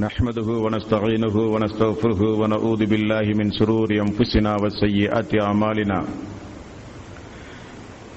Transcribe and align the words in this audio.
نحمده 0.00 0.42
ونستعينه 0.42 1.36
ونستغفره 1.36 2.22
ونعوذ 2.22 2.86
بالله 2.86 3.22
من 3.38 3.52
شرور 3.52 3.90
أنفسنا 3.90 4.56
وسيئات 4.56 5.42
أعمالنا. 5.42 6.04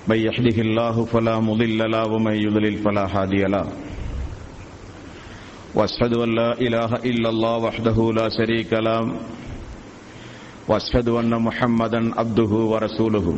من 0.07 0.17
يهده 0.17 0.61
الله 0.61 1.05
فلا 1.05 1.39
مضل 1.39 1.91
له 1.91 2.05
ومن 2.05 2.33
يضلل 2.33 2.77
فلا 2.77 3.05
هادي 3.05 3.43
له. 3.45 3.67
وأشهد 5.75 6.17
أن 6.17 6.35
لا 6.35 6.51
إله 6.57 6.91
إلا 7.05 7.29
الله 7.29 7.57
وحده 7.57 8.11
لا 8.13 8.29
شريك 8.29 8.73
له. 8.73 9.13
وأشهد 10.67 11.09
أن 11.09 11.41
محمدا 11.41 12.19
عبده 12.19 12.51
ورسوله. 12.73 13.37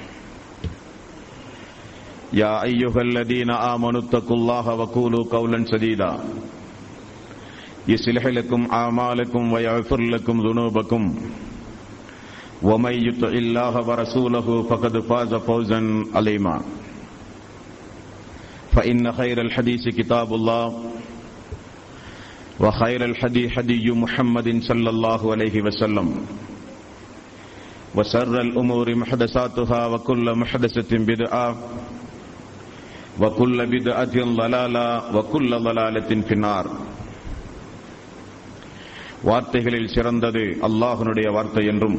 يا 2.33 2.63
ايها 2.63 3.01
الذين 3.01 3.51
امنوا 3.51 4.01
اتقوا 4.01 4.37
الله 4.37 4.73
وقولوا 4.73 5.23
قولا 5.31 5.65
سديدا. 5.65 6.19
يصلح 7.87 8.25
لكم 8.25 8.67
اعمالكم 8.71 9.53
ويغفر 9.53 10.01
لكم 10.01 10.41
ذنوبكم. 10.41 11.15
ومن 12.61 12.93
يطع 12.93 13.27
الله 13.27 13.87
ورسوله 13.87 14.63
فقد 14.63 14.99
فاز 14.99 15.33
فوزا 15.33 16.03
عظيما. 16.15 16.61
فان 18.71 19.11
خير 19.11 19.41
الحديث 19.41 19.89
كتاب 19.89 20.33
الله 20.33 20.83
وخير 22.59 23.05
الحدي 23.05 23.49
حدي 23.49 23.91
محمد 23.91 24.61
صلى 24.63 24.89
الله 24.89 25.31
عليه 25.31 25.61
وسلم. 25.61 26.07
وسر 27.95 28.41
الأمور 28.41 28.95
محدثاتها 28.95 29.85
وكل 29.87 30.35
محدثة 30.35 30.97
بدعة 30.97 31.57
وكل 33.16 33.58
بدعة 33.66 34.16
ضلالة 34.34 34.86
وكل 35.14 35.50
ضلالة 35.60 36.10
في 36.20 36.34
النار 36.34 36.64
வார்த்தைகளில் 39.24 39.92
சிறந்தது 39.94 40.42
அல்லாஹனுடைய 40.66 41.28
வார்த்தை 41.30 41.64
என்றும் 41.66 41.96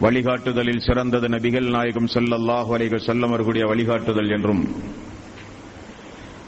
வழிகாட்டுதலில் 0.00 0.84
சிறந்தது 0.86 1.26
நபிகள் 1.28 1.68
நாயகம் 1.70 2.10
செல்லல்லாஹு 2.14 2.70
அலைக 2.76 2.98
செல்லமர்களுடைய 3.06 3.64
வழிகாட்டுதல் 3.66 4.30
என்றும் 4.30 4.62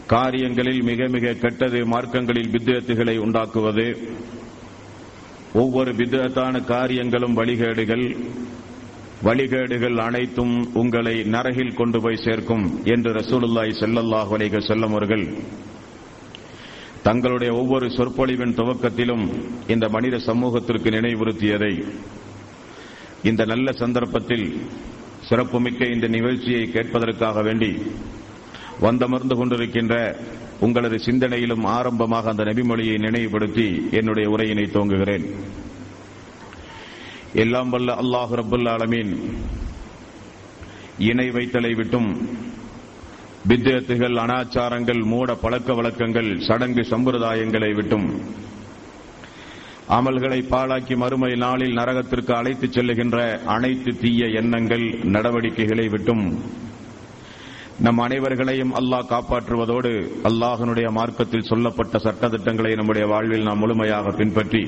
காரியங்களில் 0.06 0.82
மிக 0.82 1.06
மிக 1.08 1.34
கெட்டது 1.34 1.80
மார்க்கங்களில் 1.86 2.52
பித்தத்துகளை 2.54 3.16
உண்டாக்குவது 3.18 3.86
ஒவ்வொரு 5.54 5.90
பித்தத்தான 5.92 6.64
காரியங்களும் 6.66 7.36
வழிகேடுகள் 7.36 8.04
வழிகேடுகள் 9.25 9.97
அனைத்தும் 9.99 10.55
உங்களை 10.73 11.13
நரகில் 11.35 11.77
கொண்டு 11.77 11.99
போய் 12.01 12.23
சேர்க்கும் 12.25 12.65
என்று 12.93 13.11
ரசூலுல்லாய் 13.11 13.71
செல்லல்லாஹ் 13.79 14.29
வலைக 14.33 14.59
செல்லும் 14.67 14.91
அவர்கள் 14.91 15.25
தங்களுடைய 17.03 17.51
ஒவ்வொரு 17.53 17.87
சொற்பொழிவின் 17.87 18.55
துவக்கத்திலும் 18.59 19.25
இந்த 19.67 19.85
மனித 19.89 20.15
சமூகத்திற்கு 20.19 20.89
நினைவுறுத்தியதை 20.89 21.73
இந்த 23.23 23.45
நல்ல 23.45 23.67
சந்தர்ப்பத்தில் 23.71 24.47
சிறப்புமிக்க 25.29 25.85
இந்த 25.85 26.07
நிகழ்ச்சியை 26.07 26.63
கேட்பதற்காக 26.67 27.41
வேண்டி 27.43 27.71
வந்தமர்ந்து 28.79 29.35
கொண்டிருக்கின்ற 29.35 29.95
உங்களது 30.59 30.97
சிந்தனையிலும் 31.05 31.65
ஆரம்பமாக 31.77 32.29
அந்த 32.29 32.43
நபிமொழியை 32.43 32.97
நினைவுபடுத்தி 32.97 33.67
என்னுடைய 33.91 34.27
உரையினை 34.29 34.65
துவங்குகிறேன். 34.69 35.25
எல்லாம் 37.33 37.69
வல்ல 37.69 37.93
அல்லாஹ் 37.93 38.33
ரபுல் 38.33 38.69
ஆலமீன். 38.69 39.11
இணை 40.99 41.29
வைத்தலை 41.29 41.75
விட்டும் 41.75 42.09
வித்தியத்துகள் 43.45 44.17
அனாச்சாரங்கள் 44.17 45.01
மூட 45.03 45.35
பழக்க 45.35 45.73
வழக்கங்கள் 45.73 46.39
சடங்கு 46.39 46.81
சம்பிரதாயங்களை 46.81 47.73
விட்டும் 47.75 48.07
அமல்களை 49.89 50.39
பாழாக்கி 50.49 50.95
மறுமை 50.95 51.35
நாளில் 51.35 51.73
நரகத்திற்கு 51.73 52.33
அழைத்துச் 52.35 52.71
செல்லுகின்ற 52.71 53.17
அனைத்து 53.45 53.91
தீய 53.97 54.25
எண்ணங்கள் 54.25 54.85
நடவடிக்கைகளை 55.03 55.87
விட்டும் 55.87 56.25
நம் 57.79 57.97
அனைவர்களையும் 57.97 58.73
அல்லாஹ் 58.73 59.09
காப்பாற்றுவதோடு 59.09 59.91
அல்லாஹனுடைய 60.23 60.91
மார்க்கத்தில் 60.91 61.41
சொல்லப்பட்ட 61.41 61.97
சட்டத்திட்டங்களை 61.97 62.75
நம்முடைய 62.75 63.07
வாழ்வில் 63.07 63.43
நாம் 63.43 63.57
முழுமையாக 63.57 64.11
பின்பற்றி 64.11 64.63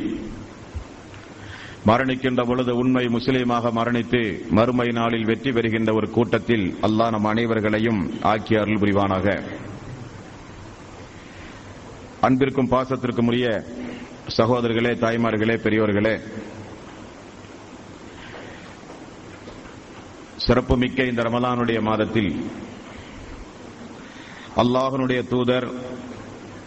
மரணிக்கின்ற 1.85 2.45
பொழுது 2.45 2.75
உண்மை 2.75 3.05
முஸ்லீமாக 3.07 3.71
மரணித்து 3.71 4.49
மறுமை 4.49 4.87
நாளில் 4.87 5.25
வெற்றி 5.25 5.51
பெறுகின்ற 5.51 5.93
ஒரு 5.93 6.09
கூட்டத்தில் 6.09 6.75
அல்லாஹ் 6.81 7.11
நம் 7.11 7.25
அனைவர்களையும் 7.25 8.09
ஆக்கி 8.21 8.55
அருள் 8.55 8.79
புரிவானாக. 8.79 9.41
அன்பிற்கும் 12.21 12.69
பாசத்திற்கும் 12.69 13.27
உரிய 13.27 13.63
சகோதரர்களே 14.37 14.93
தாய்மார்களே 14.93 15.55
பெரியோர்களே 15.55 16.19
சிறப்புமிக்க 20.37 21.03
இந்த 21.03 21.21
ரமலானுடைய 21.21 21.81
மாதத்தில் 21.81 22.45
அல்லாஹனுடைய 24.57 25.27
தூதர் 25.27 25.67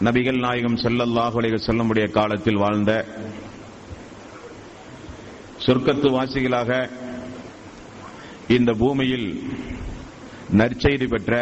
நபிகள் 0.01 0.39
நாயகம் 0.39 0.77
செல்லல்லாஹ் 0.77 1.57
செல்லமுடைய 1.57 2.11
காலத்தில் 2.11 2.57
வாழ்ந்த 2.57 3.07
சொர்க்கத்து 5.65 6.09
வாசிகளாக 6.11 6.71
இந்த 8.49 8.71
பூமியில் 8.73 9.29
நற்செய்தி 10.61 11.07
பெற்ற 11.07 11.33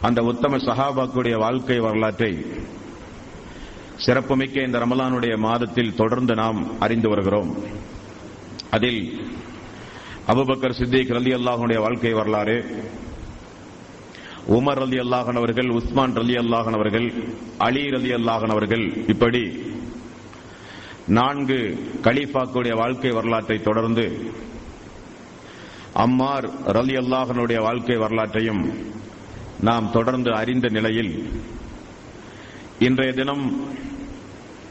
அந்த 0.00 0.20
உத்தம 0.22 0.56
சஹாபாக்குடைய 0.56 1.34
வாழ்க்கை 1.36 1.78
வரலாற்றை 1.78 2.32
சிறப்புமிக்க 4.04 4.62
இந்த 4.62 4.78
ரமலானுடைய 4.78 5.34
மாதத்தில் 5.38 5.94
தொடர்ந்து 5.94 6.34
நாம் 6.34 6.60
அறிந்து 6.80 7.08
வருகிறோம். 7.08 7.50
அதில் 8.70 9.00
அபுபக்கர் 10.32 10.78
சித்திக் 10.78 11.12
ரலி 11.16 11.32
அல்லாஹனுடைய 11.38 11.78
வாழ்க்கை 11.80 12.12
வரலாறு 12.12 12.56
உமர் 14.56 14.80
ரலி 14.82 14.98
அல்லாஹன் 15.04 15.36
அவர்கள் 15.36 15.68
உஸ்மான் 15.70 16.16
ரலி 16.16 16.36
அல்லாஹன் 16.42 16.76
அவர்கள் 16.78 17.08
அலி 17.58 17.84
ரலி 17.90 18.12
அல்லாஹன் 18.18 18.50
அவர்கள் 18.50 18.84
இப்படி 19.06 19.42
நான்கு 21.08 21.58
கலீஃபாக்குடைய 22.04 22.74
வாழ்க்கை 22.74 23.10
வரலாற்றை 23.10 23.60
தொடர்ந்து 23.60 24.04
அம்மார் 25.94 26.46
ரலி 26.66 26.94
அல்லாஹனுடைய 26.96 27.60
வாழ்க்கை 27.60 27.96
வரலாற்றையும் 27.96 28.62
நாம் 29.60 29.90
தொடர்ந்து 29.90 30.34
அறிந்த 30.34 30.68
நிலையில் 30.68 31.12
இன்றைய 32.78 33.12
தினம் 33.12 33.44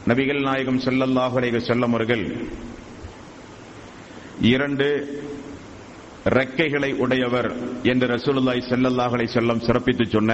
நபிகள் 0.06 0.40
நாயகம் 0.40 0.80
செல்லல்லாஹ் 0.80 1.36
செல்லம் 1.60 1.90
அவர்கள் 1.90 2.24
இரண்டு 4.40 4.86
ரெக்கைகளை 6.28 6.90
உடையவர் 6.94 7.50
என்று 7.82 8.06
ரசூலுல்லாய் 8.06 8.68
செல்லல்லாஹலை 8.70 9.26
செல்லம் 9.26 9.60
சிறப்பித்து 9.60 10.06
சொன்ன 10.06 10.32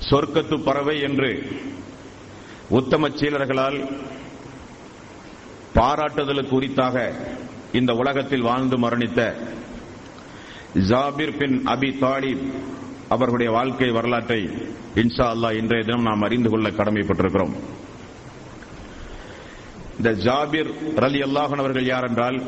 சொர்க்கத்து 0.00 0.56
பறவை 0.58 1.00
என்று 1.00 1.30
உத்தம 2.68 3.08
சீலர்களால் 3.08 3.78
பாராட்டுதலுக்கு 5.74 6.58
உரித்தாக 6.60 7.12
இந்த 7.72 7.94
உலகத்தில் 7.94 8.40
வாழ்ந்து 8.40 8.78
மரணித்த 8.78 9.34
ஜாபிர் 10.74 11.36
பின் 11.36 11.66
அபி 11.66 11.98
தாலிப் 12.00 12.44
அவர்களுடைய 13.08 13.52
வாழ்க்கை 13.52 13.90
வரலாற்றை 13.90 14.40
இன்ஷா 14.94 15.26
அல்லா 15.34 15.52
இன்றைய 15.52 15.84
தினம் 15.84 16.02
நாம் 16.02 16.22
அறிந்து 16.22 16.50
கொள்ள 16.50 16.68
கடமைப்பட்டிருக்கிறோம். 16.70 17.54
இந்த 19.98 20.10
ஜாபிர் 20.10 20.70
ரலி 20.96 21.20
அல்லாஹன் 21.22 21.58
அவர்கள் 21.58 21.84
யார் 21.84 22.04
என்றால் 22.04 22.42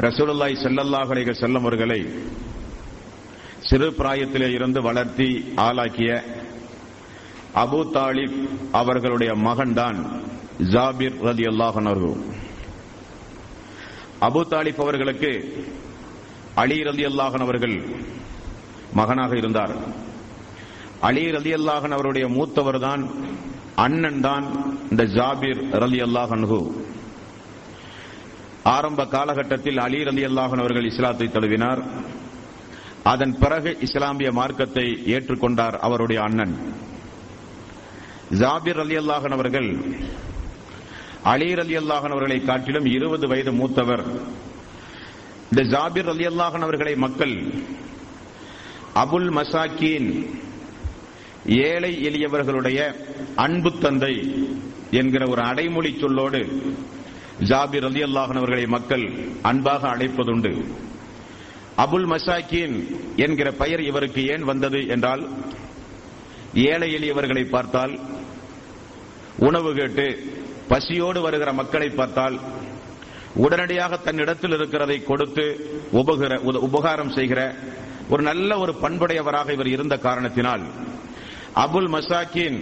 ரசூலுல்லாய் 0.00 0.62
செல்லல்லாஹ் 0.62 1.34
செல்லம் 1.34 1.60
அவர்களை 1.60 2.08
சிறு 3.60 3.90
பிராயத்திலே 3.90 4.48
இருந்து 4.52 4.82
வளர்த்தி 4.82 5.52
ஆளாக்கிய 5.56 6.22
அபு 7.62 7.80
தாலிப் 7.96 8.38
அவர்களுடைய 8.80 9.32
மகன்தான் 9.46 9.98
ஜாபிர் 10.72 11.18
ரதி 11.28 11.44
அல்லாஹன் 11.50 11.88
அவர்கள் 11.90 12.16
அபு 14.28 14.40
தாலிப் 14.52 14.80
அவர்களுக்கு 14.84 15.32
அலி 16.62 16.78
ரதி 16.88 17.04
அல்லாஹன் 17.10 17.44
அவர்கள் 17.46 17.76
மகனாக 18.98 19.32
இருந்தார். 19.36 19.74
அலி 21.08 21.24
ரதி 21.36 21.52
அல்லாஹன் 21.58 21.94
அவருடைய 21.96 22.26
மூத்தவர் 22.36 22.80
தான் 22.86 23.02
அண்ணன் 23.84 24.20
தான் 24.20 24.44
இந்த 24.90 25.04
ஜாபிர் 25.16 25.60
ரலி 25.82 26.00
அல்லாஹன்ஹு 26.06 26.58
ஆரம்ப 28.74 29.00
காலகட்டத்தில் 29.14 29.78
அலி 29.86 30.00
ரலி 30.08 30.22
அல்லாஹன் 30.30 30.62
அவர்கள் 30.64 30.88
இஸ்லாத்தை 30.90 31.26
தழுவினார். 31.28 31.82
அதன் 33.12 33.34
பிறகு 33.42 33.70
இஸ்லாமிய 33.86 34.28
மார்க்கத்தை 34.40 34.86
ஏற்றுக்கொண்டார் 35.14 35.76
அவருடைய 35.86 36.20
அண்ணன். 36.28 36.54
ஜாபிர் 38.40 38.80
அலி 38.84 38.96
அல்லாஹன் 38.96 39.34
அவர்கள் 39.36 39.68
அலீர் 41.22 41.58
அலி 41.58 41.74
அல்லாஹன் 41.76 42.14
அவர்களை 42.14 42.38
காட்டிலும் 42.44 42.86
இருபது 42.86 43.26
வயது 43.28 43.52
மூத்தவர். 43.52 44.04
இந்த 45.50 45.62
ஜாபிர் 45.62 46.08
அலி 46.08 46.24
அல்லாஹன் 46.26 46.64
அவர்களை 46.66 46.94
மக்கள் 46.96 47.34
அபுல் 49.02 49.30
மசாக்கீன் 49.38 50.08
ஏழை 51.46 51.92
எளியவர்களுடைய 52.08 52.80
அன்பு 53.36 53.70
தந்தை 53.78 54.14
என்கிற 54.90 55.22
ஒரு 55.28 55.42
அடைமொழி 55.42 55.92
சொல்லோடு 56.00 56.40
ஜாபிர் 57.50 57.84
அலி 57.84 58.02
அல்லாஹன் 58.02 58.40
அவர்களை 58.40 58.66
மக்கள் 58.66 59.04
அன்பாக 59.42 59.82
அழைப்பதுண்டு. 59.94 60.52
அபுல் 61.76 62.06
மசாக்கீன் 62.06 62.76
என்கிற 63.16 63.48
பெயர் 63.52 63.80
இவருக்கு 63.80 64.22
ஏன் 64.26 64.44
வந்தது 64.44 64.80
என்றால் 64.86 65.22
ஏழை 66.54 66.88
எளியவர்களை 66.94 67.44
பார்த்தால் 67.50 67.94
உணவு 69.38 69.74
கேட்டு 69.74 70.06
பசியோடு 70.68 71.20
வருகிற 71.20 71.52
மக்களை 71.52 71.88
பார்த்தால் 71.88 72.40
உடனடியாக 73.34 73.96
தன்னிடத்தில் 73.96 74.52
இருக்கிறதை 74.52 75.02
கொடுத்து 75.02 75.44
உபகிற 75.92 76.34
உபகாரம் 76.68 77.12
செய்கிற 77.12 77.54
ஒரு 78.08 78.22
நல்ல 78.22 78.58
ஒரு 78.58 78.72
பண்புடையவராக 78.72 79.52
இவர் 79.52 79.66
இருந்த 79.66 79.96
காரணத்தினால் 79.96 80.62
அபுல் 81.54 81.88
மசாக்கின் 81.94 82.58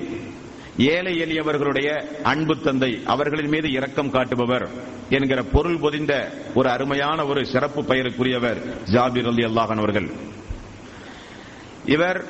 ஏழை 0.76 1.14
எளியவர்களுடைய 1.20 1.88
அன்பு 2.22 2.60
தந்தை 2.60 3.02
அவர்களின் 3.04 3.48
மீது 3.48 3.70
இரக்கம் 3.70 4.10
காட்டுபவர் 4.10 4.66
என்கிற 5.08 5.42
பொருள் 5.42 5.78
பொதிந்த 5.78 6.32
ஒரு 6.54 6.68
அருமையான 6.70 7.26
ஒரு 7.26 7.46
சிறப்பு 7.46 7.82
பெயருக்குரியவர் 7.82 8.60
ஜாபிர் 8.92 9.26
அலி 9.26 9.44
அல்லாஹன் 9.44 9.78
அவர்கள். 9.78 10.10
இவர் 11.84 12.24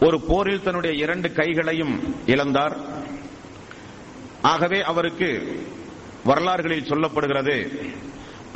ஒரு 0.00 0.20
போரில் 0.20 0.62
தன்னுடைய 0.62 1.02
இரண்டு 1.02 1.32
கைகளையும் 1.32 1.94
இழந்தார். 2.26 2.76
ஆகவே 4.52 4.78
அவருக்கு 4.82 5.30
வரலாறுகளில் 6.24 6.90
சொல்லப்படுகிறது 6.90 7.56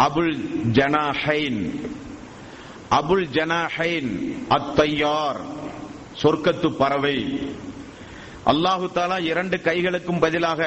அபுல் 0.06 0.34
ஜனாஹைன். 0.78 1.60
அபுல் 2.98 3.26
ஜனாஹைன் 3.36 4.10
அத்தையார் 4.56 5.40
சொர்க்கத்து 6.22 6.68
பறவை. 6.80 7.18
அல்லாஹு 8.52 8.86
தாலா 8.94 9.18
இரண்டு 9.32 9.56
கைகளுக்கும் 9.64 10.22
பதிலாக 10.24 10.60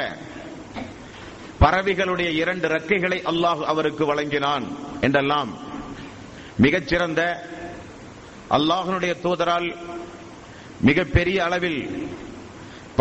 பறவைகளுடைய 1.61 2.29
இரண்டு 2.43 2.67
ரக்கைகளை 2.67 3.19
அல்லாஹ் 3.31 3.61
அவருக்கு 3.71 4.03
வழங்கினான் 4.05 4.65
என்றெல்லாம் 5.01 5.51
மிகச்சிறந்த 6.57 7.21
அல்லாஹனுடைய 8.57 9.13
தூதரால் 9.23 9.67
மிகப்பெரிய 10.81 11.37
அளவில் 11.47 11.81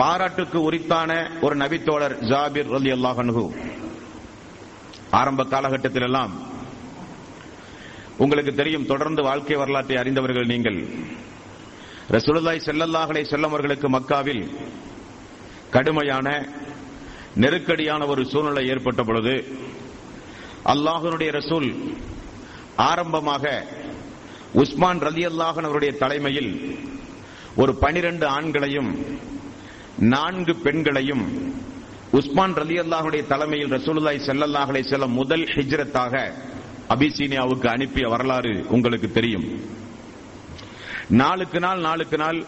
பாராட்டுக்கு 0.01 0.59
உரித்தான 0.61 1.11
ஒரு 1.41 1.55
நபித்தோழர் 1.57 2.17
ஜாபிர் 2.29 2.71
அலி 2.75 2.91
அல்லாஹனு 2.93 3.45
ஆரம்ப 5.13 5.45
காலகட்டத்தில் 5.45 6.03
எல்லாம் 6.03 6.35
உங்களுக்கு 8.19 8.53
தெரியும் 8.55 8.87
தொடர்ந்து 8.87 9.23
வாழ்க்கை 9.23 9.57
வரலாற்றை 9.57 9.97
அறிந்தவர்கள் 9.97 10.47
நீங்கள். 10.47 10.79
ரசூலுல்லாய் 12.09 12.67
செல்லல்லாஹலை 12.67 13.23
செல்லவர்களுக்கு 13.25 13.89
மக்காவில் 13.89 14.43
கடுமையான 15.71 16.29
நெருக்கடியான 17.35 18.07
ஒரு 18.07 18.23
சூழ்நிலை 18.25 18.65
ஏற்பட்ட 18.69 19.03
பொழுது 19.03 19.35
அல்லாஹனுடைய 20.65 21.31
ரசூல் 21.31 21.69
ஆரம்பமாக 22.85 23.45
உஸ்மான் 24.55 25.01
ரலி 25.01 25.25
அல்லாஹன் 25.27 25.65
அவருடைய 25.65 25.93
தலைமையில் 25.99 26.53
ஒரு 27.57 27.73
பனிரெண்டு 27.79 28.27
ஆண்களையும் 28.29 28.91
நான்கு 30.01 30.57
பெண்களையும் 30.57 31.25
உஸ்மான் 32.13 32.55
ரலி 32.55 32.77
அல்லாஹுடைய 32.79 33.27
தலைமையில் 33.27 33.71
ரசூலுல்லாய் 33.71 34.27
செல்லல்லாஹலை 34.27 34.83
செல்ல 34.83 35.07
முதல் 35.07 35.45
ஹிஜ்ரத்தாக 35.45 36.33
அபிசீனியாவுக்கு 36.89 37.67
அனுப்பிய 37.67 38.09
வரலாறு 38.09 38.67
உங்களுக்கு 38.69 39.13
தெரியும். 39.13 39.47
நாளுக்கு 41.09 41.61
நாள் 41.61 41.81
நாளுக்கு 41.81 42.17
நாள் 42.17 42.47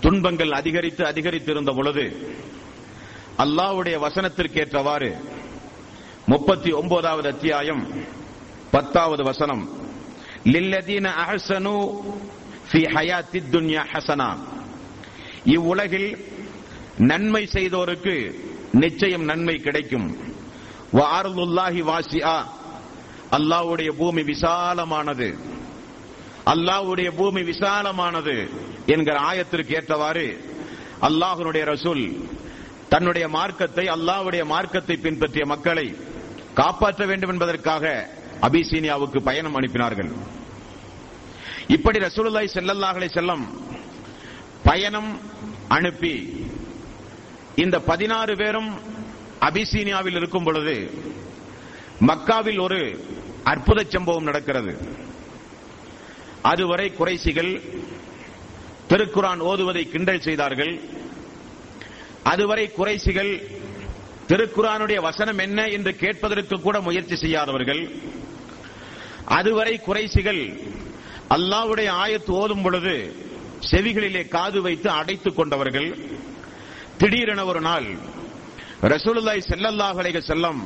துன்பங்கள் 0.00 0.50
அதிகரித்து 0.50 1.06
அதிகரித்து 1.06 1.52
இருந்த 1.52 1.72
பொழுது 1.72 2.04
அல்லாவுடைய 3.38 3.96
வசனத்திற்கேற்றவாறு 4.06 5.10
முப்பத்தி 6.26 6.72
ஒன்பதாவது 6.72 7.28
அத்தியாயம் 7.28 7.86
பத்தாவது 8.70 9.22
வசனம் 9.22 9.68
லில்லதீன 10.44 11.06
அஹசனு 11.24 11.76
ஃபி 12.70 12.80
ஹயாத்தி 12.94 13.40
துன்யா 13.52 13.84
ஹசனா. 13.92 14.38
இவ்வுலகில் 15.44 16.10
நன்மை 17.10 17.42
செய்தோருக்கு 17.52 18.14
நிச்சயம் 18.72 19.24
நன்மை 19.24 19.56
கிடைக்கும். 19.66 20.08
வாரதுல்லாஹி 20.98 21.82
வாசியா 21.90 22.36
அல்லாவுடைய 23.36 23.90
பூமி 24.00 24.22
விசாலமானது. 24.22 25.28
அல்லாஹ்வுடைய 26.52 27.08
பூமி 27.16 27.42
விசாலமானது 27.42 28.36
என்கிற 28.86 29.16
ஆயத்திற்கு 29.20 29.72
ஏற்றவாறு 29.78 30.26
அல்லாஹனுடைய 31.08 31.64
ரசூல் 31.64 32.04
தன்னுடைய 32.88 33.28
மார்க்கத்தை 33.28 33.84
அல்லாஹ்வுடைய 33.96 34.44
மார்க்கத்தை 34.44 34.96
பின்பற்றிய 34.96 35.44
மக்களை 35.46 35.86
காப்பாற்ற 36.54 37.06
வேண்டும் 37.06 37.30
என்பதற்காக 37.30 37.84
அபிசீனியாவுக்கு 38.48 39.18
பயணம் 39.28 39.56
அனுப்பினார்கள். 39.56 40.10
இப்படி 41.68 41.98
ரசூலுல்லாய் 41.98 42.54
செல்லல்லாஹலை 42.56 43.08
செல்லம் 43.18 43.44
பயணம் 44.64 45.20
அனுப்பி. 45.68 46.46
இந்த 47.54 47.80
பதினாறு 47.80 48.36
பேரும் 48.36 48.80
அபிசீனியாவில் 49.40 50.16
இருக்கும் 50.16 50.44
பொழுது 50.44 50.90
மக்காவில் 52.06 52.60
ஒரு 52.60 53.04
அற்புத 53.44 53.84
சம்பவம் 53.88 54.22
நடக்கிறது. 54.22 54.78
அதுவரை 56.42 56.92
குறைசிகள் 56.98 57.60
திருக்குரான் 58.88 59.38
ஓதுவதை 59.38 59.90
கிண்டல் 59.90 60.20
செய்தார்கள். 60.20 60.80
அதுவரை 62.22 62.72
குறைசிகள் 62.72 63.50
திருக்குரானுடைய 64.28 65.00
வசனம் 65.00 65.38
என்ன 65.38 65.66
என்று 65.66 65.96
கேட்பதற்கு 65.96 66.60
கூட 66.60 66.80
முயற்சி 66.80 67.16
செய்யாதவர்கள். 67.16 67.90
அதுவரை 69.24 69.80
குறைசிகள் 69.80 70.60
அல்லாவுடைய 71.30 71.90
ஆயத்து 72.04 72.30
ஓதும் 72.30 72.62
பொழுது 72.62 73.28
செவிகளிலே 73.69 74.23
காது 74.35 74.59
வைத்து 74.65 74.89
அடைத்துக் 74.99 75.37
கொண்டவர்கள் 75.37 75.89
திடீரென 77.01 77.43
ஒரு 77.45 77.61
நாள் 77.61 77.87
ரசூலுல்லாய் 78.93 79.41
செல்லல்லாஹ் 79.51 79.99
அலைஹி 80.01 80.21
செல்லம் 80.31 80.59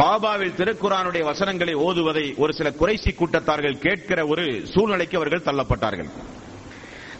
காபாவில் 0.00 0.56
திருக்குரானுடைய 0.58 1.22
வசனங்களை 1.30 1.74
ஓதுவதை 1.86 2.26
ஒரு 2.42 2.52
சில 2.58 2.68
குறைசி 2.80 3.10
கூட்டத்தார்கள் 3.12 3.82
கேட்கிற 3.84 4.20
ஒரு 4.32 4.44
சூழ்நிலைக்கு 4.72 5.18
அவர்கள் 5.20 5.46
தள்ளப்பட்டார்கள் 5.48 6.10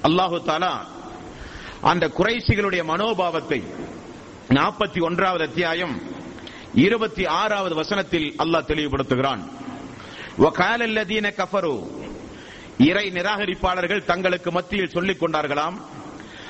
அல்லாஹு 0.08 0.38
தாலா 0.46 0.74
அந்த 1.90 2.04
குறைசிகளுடைய 2.18 2.82
மனோபாவத்தை 2.84 3.60
நாற்பத்தி 4.58 5.00
ஒன்றாவது 5.00 5.44
அத்தியாயம் 5.48 5.94
இருபத்தி 6.82 7.24
ஆறாவது 7.40 7.74
வசனத்தில் 7.82 8.28
அல்லாஹ் 8.44 8.68
தெளிவுபடுத்துகிறான் 8.70 9.42
وَقَالَ 10.38 10.80
الَّذِينَ 10.82 11.26
كَفَرُوا 11.30 11.80
இறை 12.77 13.09
நிராகரிப்பாளர்கள் 13.09 14.05
தங்களுக்கு 14.05 14.51
மத்தியில் 14.51 14.89
சொல்லிக் 14.89 15.23
கொண்டார்களாம். 15.23 15.77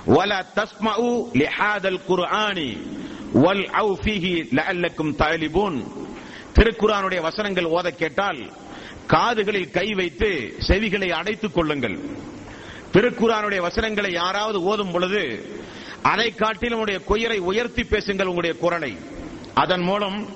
வல 0.06 0.46
தஸ்மஉ 0.56 1.24
லிஹாதல் 1.34 2.00
குர்ஆனி 2.08 2.78
வல் 3.34 3.70
அவு 3.70 3.94
ஃபீஹி 4.04 4.34
லஅல்லக்கும் 4.56 5.16
தஅலிபூன் 5.18 5.88
திருக்குரானுடைய 6.56 7.22
வசனங்கள் 7.22 7.66
ஓதக் 7.66 7.98
கேட்டால் 7.98 8.52
காதுகளில் 9.08 9.70
கை 9.70 9.94
வைத்து 9.94 10.56
செவிகளை 10.68 11.10
அடைத்துக் 11.10 11.54
கொள்ளுங்கள். 11.54 12.00
திருக்குறானுடைய 12.94 13.58
வசனங்களை 13.58 14.12
யாராவது 14.14 14.64
ஓதும் 14.64 14.92
பொழுது 14.92 15.50
அதை 16.02 16.36
காட்டிலும் 16.36 16.80
உடைய 16.80 17.02
குயரை 17.10 17.38
உயர்த்தி 17.38 17.84
பேசுங்கள் 17.84 18.26
உங்களுடைய 18.26 18.60
குரலை. 18.60 18.98
அதன் 19.54 19.82
மூலம் 19.82 20.28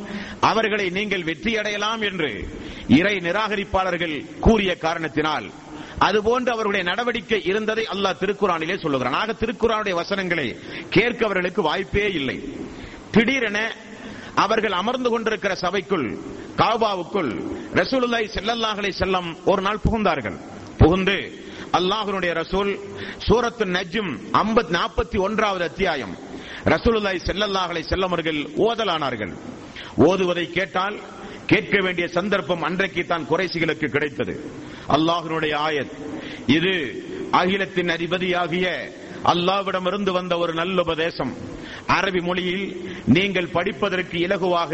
அவர்களை 0.42 0.90
நீங்கள் 0.90 1.24
வெற்றியடையலாம் 1.24 2.02
என்று 2.12 2.48
இறை 2.88 3.16
நிராகரிப்பாளர்கள் 3.16 4.40
கூறிய 4.40 4.78
காரணத்தினால் 4.78 5.52
அதுபோன்று 6.08 6.50
அவருடைய 6.56 6.84
நடவடிக்கை 6.90 7.40
இருந்ததை 7.52 7.84
அல்லாஹ் 7.94 8.20
திருக்குறானிலே 8.22 8.76
சொல்லுகிறான். 8.84 9.18
ஆக 9.22 9.36
திருக்குறானுடைய 9.42 9.94
வசனங்களை 10.02 10.48
கேட்க 10.96 11.22
அவர்களுக்கு 11.28 11.62
வாய்ப்பே 11.70 12.06
இல்லை. 12.20 12.38
திடீரென 13.16 13.60
அவர்கள் 14.44 14.76
அமர்ந்து 14.82 15.10
கொண்டிருக்கிற 15.14 15.54
சபைக்குள் 15.64 16.08
காபாவுக்குள் 16.62 17.32
ரசூலுல்லாய் 17.80 18.34
செல்லல்லாஹலை 18.38 18.92
செல்லம் 19.02 19.30
ஒரு 19.52 19.62
நாள் 19.68 19.84
புகுந்தார்கள். 19.86 20.38
புகுந்து 20.82 21.18
அல்லாஹனுடைய 21.78 22.32
ரசூல் 22.42 22.72
சூரத்து 23.28 23.66
நஜும் 23.76 24.12
50 24.40 24.76
நாற்பத்தி 24.78 25.18
ஒன்றாவது 25.28 25.64
அத்தியாயம் 25.70 26.14
ரசூலுல்லாய் 26.74 27.26
செல்லல்லாஹலை 27.30 27.82
அலைஹி 27.84 28.08
அவர்கள் 28.10 28.40
ஓதலானார்கள். 28.66 29.34
ஓதுவதை 30.08 30.46
கேட்டால் 30.58 30.98
கேட்க 31.52 31.78
வேண்டிய 31.82 32.08
சந்தர்ப்பம் 32.18 32.66
அன்றைக்கு 32.68 33.04
தான் 33.06 33.28
குறைசிகளுக்கு 33.30 33.88
கிடைத்தது. 33.96 34.34
அல்லாஹினுடைய 34.96 35.54
ஆயத். 35.68 35.94
இது 36.48 36.74
அகிலத்தின் 37.32 37.92
அதிபதியாகிய 37.96 38.68
அல்லாவிடமிருந்து 39.32 40.12
வந்த 40.12 40.34
ஒரு 40.38 40.54
நல்ல 40.54 40.82
உபதேசம். 40.82 41.34
அரபி 41.98 42.22
மொழியில் 42.22 42.66
நீங்கள் 43.06 43.54
படிப்பதற்கு 43.58 44.18
இலகுவாக 44.18 44.74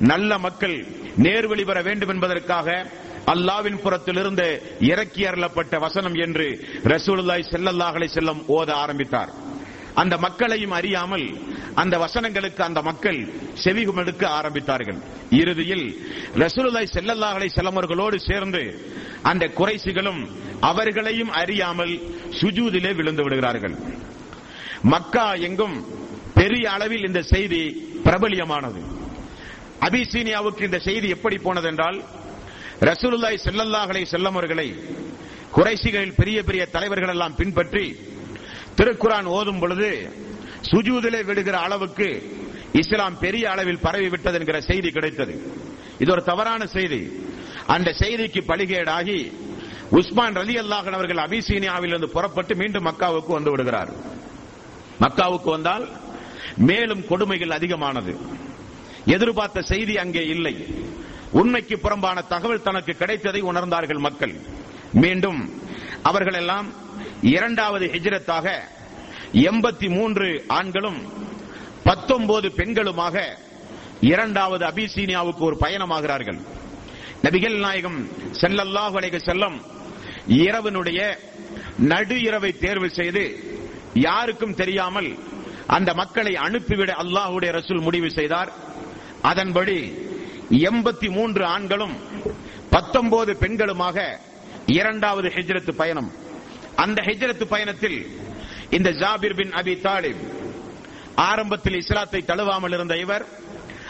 நல்ல 0.00 0.38
மக்கள் 0.38 0.76
நேர்வழி 1.16 1.64
பெற 1.64 1.78
வேண்டும் 1.82 2.12
என்பதற்காக 2.14 2.68
அல்லாவின் 3.26 3.80
புறத்திலிருந்து 3.84 4.46
இறக்கி 4.90 5.22
அருளப்பட்ட 5.24 5.78
வசனம் 5.78 6.16
என்று 6.26 6.46
ரசூலுல்லாய் 6.84 7.50
செல்லல்லாஹலை 7.52 8.08
செல்லம் 8.14 8.40
ஓத 8.58 8.70
ஆரம்பித்தார். 8.84 9.32
அந்த 9.94 10.14
மக்களையும் 10.18 10.74
அறியாமல் 10.78 11.26
அந்த 11.82 11.94
வசனங்களுக்கு 11.98 12.62
அந்த 12.66 12.80
மக்கள் 12.82 13.18
செவிகுமெடுக்க 13.64 14.22
ஆரம்பித்தார்கள். 14.38 14.98
இறுதியில் 15.40 15.86
ரசூலுல்லாஹி 16.44 16.88
செல்லல்லாஹலை 16.96 17.48
செல்லமர்களோடு 17.58 18.16
சேர்ந்து 18.28 18.62
அந்த 19.30 19.44
குறைசிகளும் 19.58 20.20
அவர்களையும் 20.70 21.32
அறியாமல் 21.40 21.94
சுஜூதிலே 22.40 22.92
விழுந்து 22.98 23.22
விடுகிறார்கள். 23.24 23.76
மக்கா 24.94 25.26
எங்கும் 25.48 25.76
பெரிய 26.40 26.64
அளவில் 26.70 27.06
இந்த 27.08 27.22
செய்தி 27.32 27.62
பிரபலியமானது. 28.06 28.80
அபிசீனியாவுக்கு 29.86 30.62
இந்த 30.68 30.78
செய்தி 30.88 31.08
எப்படி 31.16 31.36
போனது 31.46 31.68
என்றால் 31.72 31.98
ரசூலுல்லாய் 32.90 33.44
செல்லல்லாஹலை 33.46 34.02
செல்லமர்களை 34.14 34.68
குறைசிகளில் 35.56 36.18
பெரிய 36.18 36.38
பெரிய 36.48 36.62
தலைவர்கள் 36.74 37.12
எல்லாம் 37.14 37.34
பின்பற்றி 37.40 37.84
திருக்குரான் 38.80 39.26
ஓதும் 39.36 39.58
பொழுது 39.58 39.88
சுஜூதிலே 40.70 41.24
விடுகிற 41.24 41.56
அளவுக்கு 41.58 42.08
இஸ்லாம் 42.72 43.16
பெரிய 43.18 43.50
அளவில் 43.50 43.80
பரவி 43.80 44.08
விட்டது 44.08 44.38
என்கிற 44.38 44.60
செய்தி 44.60 44.90
கிடைத்தது. 44.90 45.34
இது 45.98 46.10
ஒரு 46.12 46.22
தவறான 46.24 46.66
செய்தி. 46.66 47.00
அந்த 47.66 47.94
செய்திக்கு 47.98 48.40
பலிகேடாகி 48.50 49.18
உஸ்மான் 49.98 50.36
ரலி 50.36 50.54
அல்லாஹன் 50.62 50.96
அவர்கள் 50.98 51.22
அபிசீனியாவில் 51.26 51.92
இருந்து 51.92 52.08
புறப்பட்டு 52.08 52.56
மீண்டும் 52.56 52.86
மக்காவுக்கு 52.86 53.32
வந்து 53.38 53.50
விடுகிறார். 53.50 53.90
மக்காவுக்கு 55.00 55.50
வந்தால் 55.50 55.88
மேலும் 56.56 57.06
கொடுமைகள் 57.06 57.50
அதிகமானது. 57.50 58.12
எதிர்பார்த்த 59.04 59.60
செய்தி 59.62 59.98
அங்கே 59.98 60.22
இல்லை. 60.26 60.54
உண்மைக்கு 61.30 61.78
புறம்பான 61.78 62.20
தகவல் 62.20 62.66
தனக்கு 62.68 62.92
கிடைத்ததை 62.92 63.42
உணர்ந்தார்கள் 63.42 63.98
மக்கள். 63.98 64.34
மீண்டும் 64.92 65.40
அவர்களெல்லாம் 66.02 66.68
இரண்டாவது 67.34 67.86
ஹிஜ்ரத்தாக 67.86 68.46
எண்பத்தி 69.50 69.88
மூன்று 69.88 70.28
ஆண்களும் 70.58 71.00
பத்தொன்பது 71.84 72.48
பெண்களுமாக 72.56 73.16
இரண்டாவது 74.00 74.64
அபிசீனியாவுக்கு 74.66 75.42
ஒரு 75.48 75.56
பயணமாகிறார்கள். 75.60 76.38
நபிகள் 77.24 77.58
நாயகம் 77.58 77.98
செல்லல்லாஹு 78.40 78.94
அலைக 79.00 79.18
செல்லம் 79.28 79.56
இரவனுடைய 80.44 81.00
நடு 81.92 82.16
இரவை 82.22 82.52
தேர்வு 82.58 82.88
செய்து 82.90 83.24
யாருக்கும் 83.94 84.54
தெரியாமல் 84.54 85.10
அந்த 85.76 85.90
மக்களை 85.94 86.32
அனுப்பிவிட 86.46 86.90
அல்லாஹுடைய 87.02 87.50
ரசூல் 87.58 87.82
முடிவு 87.86 88.10
செய்தார். 88.10 88.50
அதன்படி 89.30 89.78
எண்பத்தி 90.70 91.08
மூன்று 91.16 91.44
ஆண்களும் 91.44 91.94
பத்தொன்பது 92.70 93.32
பெண்களுமாக 93.40 93.98
இரண்டாவது 94.78 95.28
ஹிஜ்ரத்து 95.36 95.72
பயணம். 95.82 96.10
அந்த 96.76 97.02
ஹிஜ்ரத்து 97.02 97.44
பயணத்தில் 97.44 97.98
இந்த 98.70 98.90
ஜாபிர் 98.90 99.34
பின் 99.34 99.52
அபி 99.60 99.74
தாலிப் 99.86 100.22
ஆரம்பத்தில் 101.14 101.74
இஸ்லாத்தை 101.74 102.22
தழுவாமல் 102.22 102.72
இருந்த 102.72 102.96
இவர் 102.96 103.24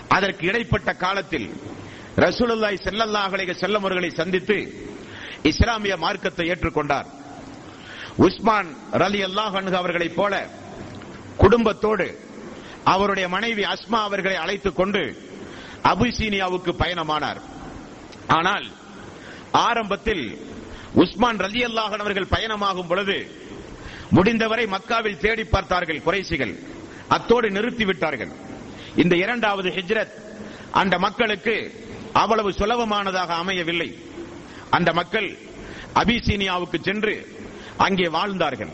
அதற்கு 0.08 0.46
இடைப்பட்ட 0.46 0.92
காலத்தில் 0.92 1.48
ரசூலுல்லாய் 2.16 2.78
செல்லல்லாஹலை 2.86 3.44
அலைஹி 3.46 3.74
அவர்களை 3.74 4.10
சந்தித்து 4.10 4.88
இஸ்லாமிய 5.42 5.96
மார்க்கத்தை 5.96 6.50
ஏற்றுக்கொண்டார். 6.50 7.08
உஸ்மான் 8.26 8.70
ரலி 8.92 9.20
அல்லாஹ் 9.28 9.74
அவர்களைப் 9.74 10.16
போல 10.16 10.48
குடும்பத்தோடு 11.36 12.06
அவருடைய 12.84 13.28
மனைவி 13.28 13.62
அஸ்மா 13.62 13.98
அவர்களை 14.08 14.36
அழைத்துக் 14.36 14.76
கொண்டு 14.76 15.02
அபுசீனியாவுக்கு 15.84 16.72
பயணமானார். 16.82 17.40
ஆனால் 18.28 18.66
ஆரம்பத்தில் 19.52 20.24
உஸ்மான் 20.94 21.36
ரலி 21.36 21.64
அல்லாஹன் 21.64 21.98
அவர்கள் 21.98 22.30
பயணமாகும் 22.30 22.88
பொழுது 22.88 23.30
முடிந்தவரை 24.10 24.66
மக்காவில் 24.66 25.18
தேடி 25.18 25.44
பார்த்தார்கள் 25.44 26.02
குறைசிகள் 26.02 26.58
அத்தோடு 27.08 27.48
நிறுத்திவிட்டார்கள் 27.48 28.32
இந்த 28.96 29.16
இரண்டாவது 29.16 29.68
ஹிஜ்ரத் 29.70 30.14
அந்த 30.70 30.98
மக்களுக்கு 30.98 31.84
அவ்வளவு 32.12 32.50
சுலபமானதாக 32.50 33.26
அமையவில்லை. 33.26 33.98
அந்த 34.70 34.92
மக்கள் 34.92 35.38
அபிசீனியாவுக்கு 35.94 36.80
சென்று 36.82 37.26
அங்கே 37.76 38.08
வாழ்ந்தார்கள். 38.08 38.70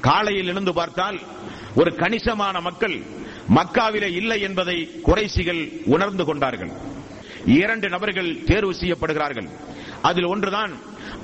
காலையில் 0.00 0.48
இருந்து 0.48 0.72
பார்த்தால் 0.72 1.20
ஒரு 1.74 1.94
கணிசமான 1.94 2.60
மக்கள் 2.60 3.02
மக்காவிலே 3.54 4.10
இல்லை 4.10 4.40
என்பதை 4.40 5.00
குறைசிகள் 5.02 5.72
உணர்ந்து 5.86 6.24
கொண்டார்கள். 6.24 6.72
இரண்டு 7.46 7.88
நபர்கள் 7.88 8.44
தேர்வு 8.44 8.72
செய்யப்படுகிறார்கள். 8.72 9.48
அதில் 10.02 10.24
ஒன்றுதான் 10.24 10.72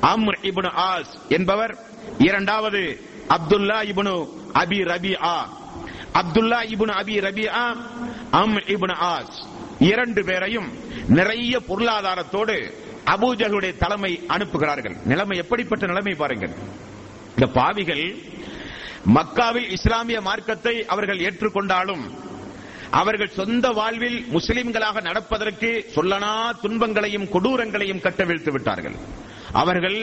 அம்ர் 0.02 0.38
இபுனு 0.43 0.71
ஆஸ் 0.90 1.12
என்பவர். 1.28 1.75
இரண்டாவது 2.19 2.83
அப்துல்லா 3.28 3.78
இபுனு 3.93 4.14
அபி 4.62 4.78
ரபி 4.93 5.12
ஆ 5.23 5.37
அப்துல்லா 6.21 6.61
இபுனு 6.75 6.93
அபி 7.00 7.17
ரபி 7.26 7.47
ஆ 7.62 7.64
அம் 8.31 8.57
இபுனு 8.75 8.97
ஆஸ். 9.14 9.37
இரண்டு 9.78 10.25
பேரையும் 10.25 10.69
நிறைய 11.09 11.61
பொருளாதாரத்தோடு 11.69 12.57
அபூஜகளுடைய 13.14 13.76
தலைமை 13.76 14.21
அனுப்புகிறார்கள். 14.28 14.97
நிலைமை 15.05 15.37
எப்படிப்பட்ட 15.38 15.87
நிலைமை 15.87 16.14
பாருங்கள். 16.14 16.55
இந்த 17.35 17.47
பாவிகள் 17.47 18.17
மக்காவில் 19.17 19.71
இஸ்லாமிய 19.71 20.21
மார்க்கத்தை 20.21 20.87
அவர்கள் 20.87 21.19
ஏற்றுக்கொண்டாலும் 21.19 22.05
அவர்கள் 22.90 23.37
சொந்த 23.38 23.69
வாழ்வில் 23.69 24.26
முஸ்லிம்களாக 24.33 25.02
நடப்பதற்கு 25.02 25.71
சொல்லனா 25.95 26.33
துன்பங்களையும் 26.61 27.28
கொடூரங்களையும் 27.31 28.00
கட்டவிழ்த்து 28.00 28.52
விட்டார்கள். 28.52 28.97
அவர்கள் 29.62 29.99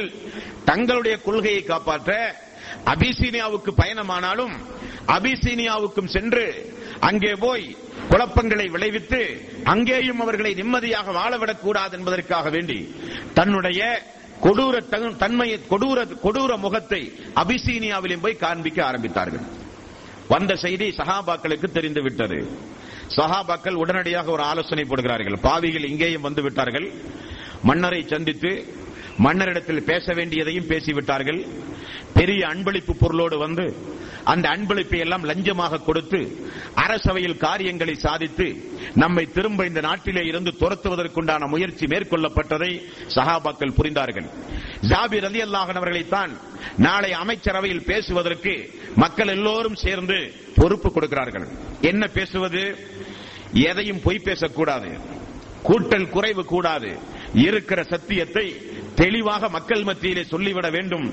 தங்களுடைய 0.65 1.15
கொள்கையை 1.17 1.63
காப்பாற்ற 1.63 2.11
அபிசீனியாவுக்கு 2.93 3.71
பயணமானாலும் 3.77 4.55
அபிசீனியாவுக்கும் 5.07 6.13
சென்று 6.15 6.45
அங்கே 6.99 7.31
போய் 7.35 7.65
குழப்பங்களை 8.09 8.65
விளைவித்து 8.69 9.21
அங்கேயும் 9.63 10.19
அவர்களை 10.19 10.51
நிம்மதியாக 10.53 11.11
வாழவிடக் 11.11 11.63
கூடாது 11.65 11.97
என்பதற்காக 11.97 12.49
வேண்டி 12.49 12.79
தன்னுடைய 13.33 13.81
கொடூர 14.41 14.75
தன்மையை 15.17 15.57
கொடூர 15.69 15.99
கொடூர 16.23 16.57
முகத்தை 16.57 17.01
அபிசீனியாவிலும் 17.35 18.23
போய் 18.23 18.41
காண்பிக்க 18.45 18.79
ஆரம்பித்தார்கள். 18.91 19.45
வந்த 20.27 20.55
செய்தி 20.55 20.87
சஹாபாக்களுக்கு 20.97 21.67
தெரிந்து 21.71 22.01
விட்டது 22.01 22.37
சஹாபாக்கள் 23.17 23.79
உடனடியாக 23.83 24.31
ஒரு 24.31 24.43
ஆலோசனை 24.43 24.83
போடுகிறார்கள். 24.89 25.37
பாவிகள் 25.41 25.89
இங்கேயும் 25.89 26.25
வந்து 26.27 26.41
விட்டார்கள். 26.41 26.87
மன்னரை 27.63 28.01
சந்தித்து 28.07 28.51
மன்னரிடத்தில் 29.17 29.83
பேச 29.83 30.13
வேண்டியதையும் 30.13 30.67
பேசிவிட்டார்கள். 30.67 31.47
பெரிய 32.13 32.47
அன்பளிப்பு 32.47 32.91
பொருளோடு 32.99 33.37
வந்து 33.37 33.75
அந்த 34.23 34.49
அன்பளிப்பை 34.49 34.99
எல்லாம் 34.99 35.23
லஞ்சமாக 35.23 35.83
கொடுத்து 35.83 36.47
அரசவையில் 36.75 37.37
காரியங்களை 37.37 37.95
சாதித்து 37.95 38.55
நம்மை 38.95 39.25
திரும்ப 39.25 39.65
இந்த 39.65 39.81
நாட்டிலே 39.81 40.25
இருந்து 40.25 40.51
துரத்துவதற்குண்டான 40.59 41.47
முயற்சி 41.47 41.85
மேற்கொள்ளப்பட்டதை 41.85 42.81
சஹாபாக்கள் 43.15 43.77
புரிந்தார்கள். 43.77 44.27
ஜாபிர் 44.81 45.25
அலி 45.25 45.41
அல்லாஹனவர்களைத்தான் 45.41 46.29
நாளை 46.77 47.13
அமைச்சரவையில் 47.13 47.83
பேசுவதற்கு 47.83 48.73
மக்கள் 48.95 49.27
எல்லோரும் 49.27 49.75
சேர்ந்து 49.75 50.33
பொறுப்பு 50.55 50.91
கொடுக்கிறார்கள். 50.91 51.47
என்ன 51.81 52.07
பேசுவது? 52.07 52.77
எதையும் 53.53 54.01
பொய் 54.03 54.19
பேசக்கூடாது. 54.19 54.99
கூட்டல் 55.63 56.09
குறைவு 56.09 56.45
கூடாது. 56.45 57.13
இருக்கிற 57.33 57.83
சத்தியத்தை 57.83 58.61
தெளிவாக 59.01 59.49
மக்கள் 59.55 59.83
மத்தியிலே 59.89 60.23
சொல்லிவிட 60.31 60.67
வேண்டும் 60.75 61.05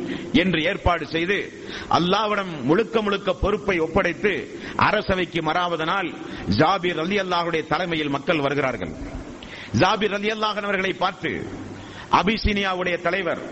என்று 0.43 0.59
ஏற்பாடு 0.71 1.05
செய்து 1.15 1.39
அல்லாவிடம் 1.99 2.53
முழுக்க 2.69 3.03
முழுக்க 3.07 3.31
பொறுப்பை 3.43 3.77
ஒப்படைத்து 3.87 4.33
அரசவைக்கு 4.89 5.41
மறாவதனால் 5.49 6.11
ஜாபீர் 6.61 7.01
அலி 7.05 7.19
அல்லாஹுடைய 7.25 7.63
தலைமையில் 7.73 8.15
மக்கள் 8.17 8.45
வருகிறார்கள். 8.47 8.93
ஜாபீர் 9.81 10.17
அலி 10.19 10.31
அல்லாஹன் 10.37 10.69
அவர்களை 10.69 10.93
பார்த்து 11.05 11.33
அபிசீனியாவுடைய 12.21 12.97
தலைவர் 13.07 13.43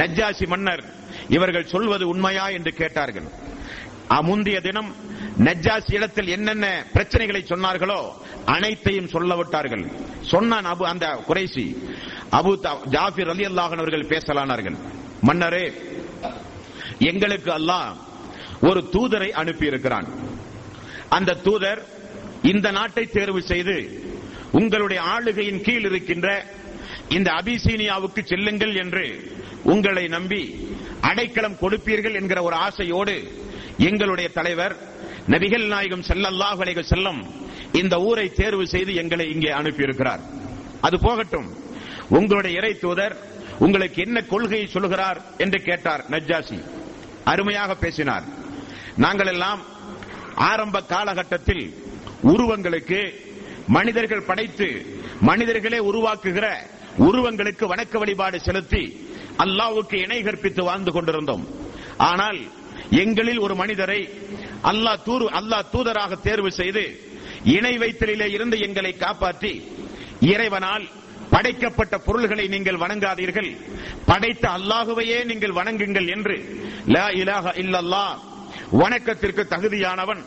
நஜ்ஜாசி 0.00 0.46
மன்னர் 0.52 0.84
இவர்கள் 1.36 1.70
சொல்வது 1.74 2.04
உண்மையா 2.12 2.46
என்று 2.58 2.72
கேட்டார்கள். 2.80 3.28
முந்தைய 4.26 4.58
தினம் 4.66 4.90
நஜ்ஜாசி 5.46 5.92
இடத்தில் 5.98 6.28
என்னென்ன 6.34 6.66
பிரச்சனைகளை 6.92 7.40
சொன்னார்களோ 7.48 8.00
அனைத்தையும் 8.54 9.08
சொல்ல 9.14 9.34
விட்டார்கள் 9.36 9.82
சொன்னான் 10.32 10.68
அபு 10.72 10.84
அந்த 10.90 11.06
குறைசி 11.28 11.64
அபு 12.38 12.52
ஜாஃபிர் 12.94 13.30
அலி 13.34 13.44
அல்லாஹன் 13.50 13.82
அவர்கள் 13.82 14.10
பேசலானார்கள். 14.14 14.76
மன்னரே 15.22 15.66
எங்களுக்கு 17.10 17.50
அல்லாஹ் 17.58 17.90
ஒரு 18.68 18.80
தூதரை 18.94 19.30
அனுப்பியிருக்கிறான். 19.42 20.06
அந்த 21.08 21.36
தூதர் 21.46 21.80
இந்த 22.42 22.70
நாட்டை 22.70 23.04
தேர்வு 23.06 23.40
செய்து 23.42 23.76
உங்களுடைய 24.52 25.02
ஆளுகையின் 25.14 25.62
கீழ் 25.66 25.86
இருக்கின்ற 25.90 26.28
இந்த 27.16 27.28
அபிசீனியாவுக்கு 27.40 28.20
செல்லுங்கள் 28.32 28.74
என்று 28.82 29.06
உங்களை 29.72 30.04
நம்பி 30.08 30.42
அடைக்கலம் 31.00 31.58
கொடுப்பீர்கள் 31.62 32.18
என்கிற 32.20 32.38
ஒரு 32.42 32.56
ஆசையோடு 32.66 33.16
எங்களுடைய 33.88 34.28
தலைவர் 34.38 34.74
நபிகள் 35.34 35.66
நாயகம் 35.74 36.06
செல்லல்லாஹ் 36.08 36.82
செல்லம் 36.92 37.20
இந்த 37.80 37.94
ஊரை 38.08 38.26
தேர்வு 38.32 38.66
செய்து 38.66 38.94
எங்களை 38.94 39.26
இங்கே 39.34 39.50
அனுப்பியிருக்கிறார். 39.50 40.22
அது 40.80 40.96
போகட்டும். 41.00 41.48
உங்களுடைய 42.08 42.58
இறை 42.58 42.72
தூதர் 42.78 43.16
உங்களுக்கு 43.58 44.02
என்ன 44.02 44.22
கொள்கையை 44.22 44.66
சொல்கிறார் 44.66 45.20
என்று 45.38 45.62
கேட்டார் 45.62 46.04
நஜ்ஜாசி. 46.10 46.58
அருமையாக 47.24 47.74
பேசினார். 47.74 48.24
நாங்கள் 48.96 49.26
எல்லாம் 49.26 49.60
ஆரம்ப 50.34 50.82
காலகட்டத்தில் 50.82 51.64
உருவங்களுக்கு 52.32 53.00
மனிதர்கள் 53.66 54.28
படைத்து 54.30 54.68
மனிதர்களே 55.20 55.78
உருவாக்குகிற 55.78 56.46
உருவங்களுக்கு 56.98 57.64
வணக்க 57.72 57.98
வழிபாடு 57.98 58.40
செலுத்தி 58.40 58.82
அல்லாவுக்கு 59.44 59.96
இணை 60.04 60.22
கற்பித்து 60.22 60.62
வாழ்ந்து 60.64 60.92
கொண்டிருந்தோம். 60.92 61.46
ஆனால் 61.96 62.40
எங்களில் 62.90 63.38
ஒரு 63.38 63.54
மனிதரை 63.54 64.00
அல்லாஹ் 64.62 65.02
தூர் 65.04 65.24
அல்லாஹ் 65.40 65.70
தூதராக 65.72 66.20
தேர்வு 66.20 66.50
செய்து 66.52 66.84
இணை 67.44 67.78
வைத்தலிலே 67.78 68.28
இருந்து 68.28 68.58
எங்களை 68.58 68.96
காப்பாற்றி 68.96 69.52
இறைவனால் 70.20 70.86
படைக்கப்பட்ட 71.30 71.94
பொருள்களை 71.98 72.46
நீங்கள் 72.54 72.82
வணங்காதீர்கள். 72.84 73.50
படைத்த 74.06 74.44
அல்லாஹுவையே 74.48 75.18
நீங்கள் 75.24 75.56
வணங்குங்கள் 75.58 76.08
என்று 76.16 76.36
லா 76.86 77.06
இலாக 77.20 77.52
இல்லல்லா 77.62 78.06
வணக்கத்திற்கு 78.82 79.42
தகுதியானவன். 79.54 80.22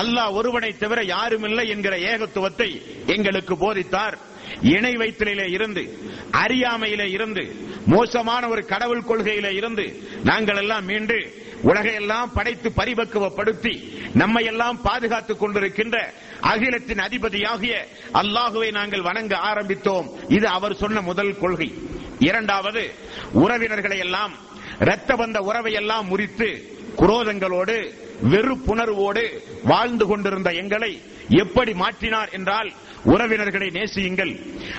அல்லாஹ் 0.00 0.32
ஒருவனை 0.32 0.70
தவிர 0.76 1.04
யாரும் 1.04 1.44
இல்லை 1.48 1.68
என்கிற 1.68 1.94
ஏகத்துவத்தை 2.12 2.70
எங்களுக்கு 3.06 3.54
போதித்தார். 3.56 4.16
இணை 4.62 4.92
வைத்தலிலே 4.96 5.46
இருந்து 5.48 5.82
அறியாமையிலே 6.30 7.06
இருந்து 7.10 7.42
மோசமான 7.86 8.48
ஒரு 8.48 8.62
கடவுள் 8.64 9.08
கொள்கையிலே 9.08 9.50
இருந்து 9.50 9.84
நாங்கள் 10.24 10.56
எல்லாம் 10.56 10.84
மீண்டு 10.84 11.18
உலகையெல்லாம் 11.64 12.32
படைத்து 12.34 12.68
பரிபக்குவப்படுத்தி 12.76 13.72
நம்மை 14.14 14.44
எல்லாம் 14.44 14.78
பாதுகாத்துக் 14.82 15.40
கொண்டிருக்கின்ற 15.42 15.98
அகிலத்தின் 16.40 16.98
அதிபதியாகிய 16.98 17.74
அல்லாஹுவை 18.12 18.72
நாங்கள் 18.72 19.00
வணங்க 19.00 19.36
ஆரம்பித்தோம். 19.36 20.08
இது 20.28 20.48
அவர் 20.48 20.74
சொன்ன 20.74 21.00
முதல் 21.00 21.38
கொள்கை. 21.38 21.74
இரண்டாவது 22.18 22.94
உறவினர்களை 23.34 23.98
எல்லாம் 23.98 24.32
இரத்த 24.80 25.16
பந்த 25.16 25.38
உறவை 25.38 25.72
எல்லாம் 25.72 26.06
முறித்து 26.06 26.76
குரோதங்களோடு 26.96 27.94
வெறுப்புணர்வோடு 28.30 29.42
வாழ்ந்து 29.64 30.06
கொண்டிருந்த 30.06 30.50
எங்களை 30.50 31.02
எப்படி 31.28 31.72
மாற்றினார் 31.72 32.30
என்றால் 32.32 32.72
உறவினர்களை 33.04 33.70
நேசியுங்கள். 33.70 34.32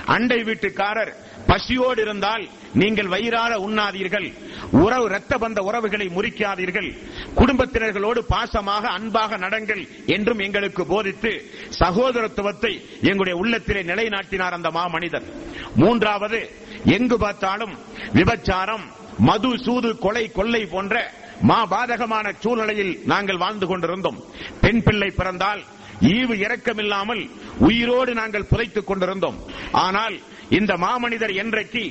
அண்டை 0.04 0.42
வீட்டுக்காரர் 0.42 1.12
பசியோடு 1.46 2.02
இருந்தால் 2.02 2.48
நீங்கள் 2.72 3.06
வயிறார 3.06 3.58
உண்ணாதீர்கள். 3.58 4.32
உறவு 4.70 5.04
இரத்த 5.08 5.38
பந்த 5.38 5.60
உறவுகளை 5.60 6.06
முறிக்காதீர்கள். 6.08 6.96
குடும்பத்தினர்களோடு 7.36 8.20
பாசமாக 8.28 8.82
அன்பாக 8.82 9.36
நடங்கள் 9.36 9.88
என்றும் 10.06 10.38
எங்களுக்கு 10.38 10.86
போதித்து 10.86 11.32
சகோதரத்துவத்தை 11.78 12.72
எங்களுடைய 13.02 13.38
உள்ளத்திலே 13.38 13.82
நிலைநாட்டினார் 13.82 14.56
அந்த 14.58 14.70
மாமனிதர். 14.70 15.26
மூன்றாவது 15.74 16.50
எங்கு 16.84 17.18
பார்த்தாலும் 17.18 17.74
விபச்சாரம் 18.12 18.84
மது 19.18 19.58
சூது 19.64 19.98
கொலை 19.98 20.32
கொள்ளை 20.32 20.66
போன்ற 20.66 21.12
மாபாதகமான 21.48 22.32
சூழ்நிலையில் 22.40 22.98
நாங்கள் 23.04 23.36
வாழ்ந்து 23.36 23.66
கொண்டிருந்தோம். 23.66 24.18
பெண் 24.60 24.82
பிள்ளை 24.82 25.10
பிறந்தால் 25.10 25.62
ஈவு 26.00 26.34
இரக்கமில்லாமல் 26.44 27.30
உயிரோடு 27.68 28.12
நாங்கள் 28.20 28.50
புதைத்துக் 28.50 28.88
கொண்டிருந்தோம். 28.90 29.38
ஆனால் 29.86 30.16
இந்த 30.58 30.72
மாமனிதர் 30.82 31.32
என்றைக்கு 31.40 31.82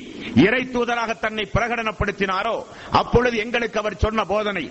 இறை 0.46 0.62
தூதராக 0.74 1.12
தன்னை 1.26 1.44
பிரகடனப்படுத்தினாரோ 1.54 2.56
அப்பொழுது 3.02 3.36
எங்களுக்கு 3.44 3.78
அவர் 3.82 4.02
சொன்ன 4.04 4.26
போதனை 4.32 4.64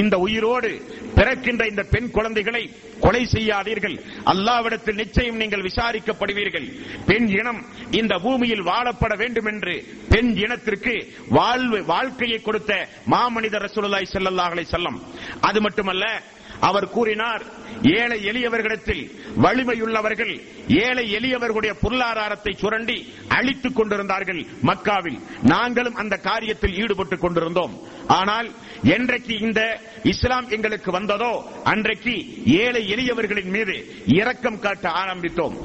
இந்த 0.00 0.14
உயிரோடு 0.26 0.70
பிறக்கின்ற 1.18 1.62
இந்த 1.72 1.82
பெண் 1.92 2.08
குழந்தைகளை 2.16 2.62
கொலை 3.04 3.22
செய்யாதீர்கள். 3.34 3.96
அல்லாவிடத்தில் 4.32 5.00
நிச்சயம் 5.02 5.40
நீங்கள் 5.42 5.66
விசாரிக்கப்படுவீர்கள். 5.68 6.66
பெண் 7.10 7.28
இனம் 7.38 7.60
இந்த 8.00 8.14
பூமியில் 8.24 8.66
வாழப்பட 8.70 9.14
வேண்டும் 9.22 9.48
என்று 9.52 9.74
பெண் 10.12 10.32
இனத்திற்கு 10.44 10.94
வாழ்வு 11.38 11.80
வாழ்க்கையை 11.92 12.40
கொடுத்த 12.48 12.72
மாமனிதர் 13.14 13.66
ரசூலுல்லாஹி 13.68 14.08
ஸல்லல்லாஹு 14.14 14.70
செல்லம் 14.74 14.98
அது 15.50 15.60
மட்டுமல்ல 15.66 16.06
அவர் 16.60 16.88
கூறினார் 16.88 17.42
ஏழை 17.82 18.24
எளியவர்களிடத்தில் 18.24 19.10
வலிமையுள்ளவர்கள் 19.42 20.40
ஏழை 20.68 21.16
எளியவர்களுடைய 21.16 21.72
பொருளாதாரத்தை 21.80 22.52
சுரண்டி 22.52 23.12
அழித்துக் 23.28 23.76
கொண்டிருந்தார்கள் 23.76 24.46
மக்காவில். 24.62 25.20
நாங்களும் 25.42 25.94
அந்த 25.94 26.20
காரியத்தில் 26.22 26.74
ஈடுபட்டுக் 26.74 27.20
கொண்டிருந்தோம். 27.20 27.80
ஆனால் 28.06 28.50
என்றைக்கு 28.82 29.38
இந்த 29.38 29.80
இஸ்லாம் 30.02 30.48
எங்களுக்கு 30.48 30.90
வந்ததோ 30.90 31.52
அன்றைக்கு 31.64 32.44
ஏழை 32.46 32.94
எளியவர்களின் 32.94 33.50
மீது 33.50 34.02
இரக்கம் 34.06 34.58
காட்ட 34.58 34.88
ஆரம்பித்தோம். 34.88 35.56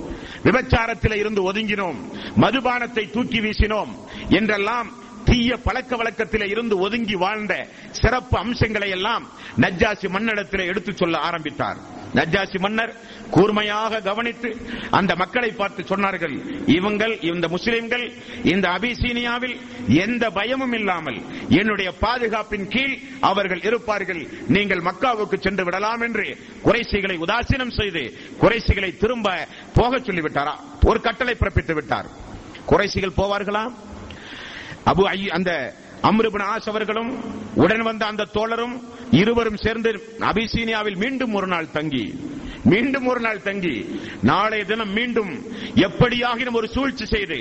விபச்சாரத்தில் 0.44 1.16
இருந்து 1.16 1.52
ஒதுங்கினோம். 1.52 1.96
மதுபானத்தை 2.42 3.12
தூக்கி 3.12 3.40
வீசினோம். 3.40 3.96
என்றெல்லாம் 4.30 5.01
தீய 5.26 5.58
பழக்க 5.58 5.96
வழக்கத்தில் 5.96 6.48
இருந்து 6.48 6.78
ஒதுங்கி 6.78 7.16
வாழ்ந்த 7.16 7.68
சிறப்பு 7.92 8.38
அம்சங்களை 8.38 8.90
எல்லாம் 8.90 9.26
நஜ்ஜாசி 9.58 10.08
மன்னிடத்திலே 10.16 10.66
எடுத்துச் 10.66 10.98
சொல்ல 10.98 11.18
ஆரம்பித்தார். 11.18 11.78
நஜ்ஜாசி 12.16 12.60
மன்னர் 12.60 12.94
கூர்மையாக 13.30 14.00
கவனித்து 14.02 14.50
அந்த 14.90 15.16
மக்களை 15.16 15.50
பார்த்து 15.52 15.84
சொன்னார்கள் 15.84 16.36
இவங்கள் 16.70 17.20
இந்த 17.20 17.48
முஸ்லிம்கள் 17.48 18.06
இந்த 18.44 18.70
அபிசீனியாவில் 18.70 19.56
எந்த 19.88 20.30
பயமும் 20.30 20.74
இல்லாமல் 20.74 21.20
என்னுடைய 21.50 21.94
பாதுகாப்பின் 22.02 22.68
கீழ் 22.68 22.98
அவர்கள் 23.20 23.62
இருப்பார்கள். 23.64 24.28
நீங்கள் 24.48 24.86
மக்காவுக்கு 24.90 25.40
சென்று 25.40 25.64
விடலாம் 25.64 26.02
என்று 26.02 26.38
குறைசிகளை 26.64 27.18
உதாசீனம் 27.18 27.78
செய்து 27.80 28.04
குறைசிகளை 28.42 28.98
திரும்ப 28.98 29.48
போக 29.74 29.98
சொல்லிவிட்டாரா? 29.98 30.56
ஒரு 30.84 31.02
கட்டளை 31.02 31.36
பிறப்பித்து 31.40 31.74
விட்டார். 31.74 32.10
குறைசிகள் 32.66 33.18
போவார்களா? 33.18 33.64
அபு 34.90 35.04
ஐ 35.18 35.22
அந்த 35.38 35.52
அம்ருபின் 36.10 36.48
ஆஸ் 36.52 36.70
அவர்களும் 36.72 37.12
உடன் 37.64 37.84
வந்த 37.88 38.04
அந்த 38.12 38.30
தோழரும் 38.38 38.76
இருவரும் 39.22 39.60
சேர்ந்து 39.64 39.92
அபிசீனியாவில் 40.30 41.02
மீண்டும் 41.04 41.34
ஒரு 41.40 41.48
நாள் 41.48 41.74
தங்கி 41.78 42.06
மீண்டும் 42.72 43.06
ஒரு 43.12 43.22
நாள் 43.26 43.44
தங்கி 43.48 43.76
நாளைய 44.30 44.64
தினம் 44.72 44.94
மீண்டும் 44.98 45.32
எப்படியாகினும் 45.88 46.58
ஒரு 46.60 46.68
சூழ்ச்சி 46.76 47.06
செய்து 47.06 47.38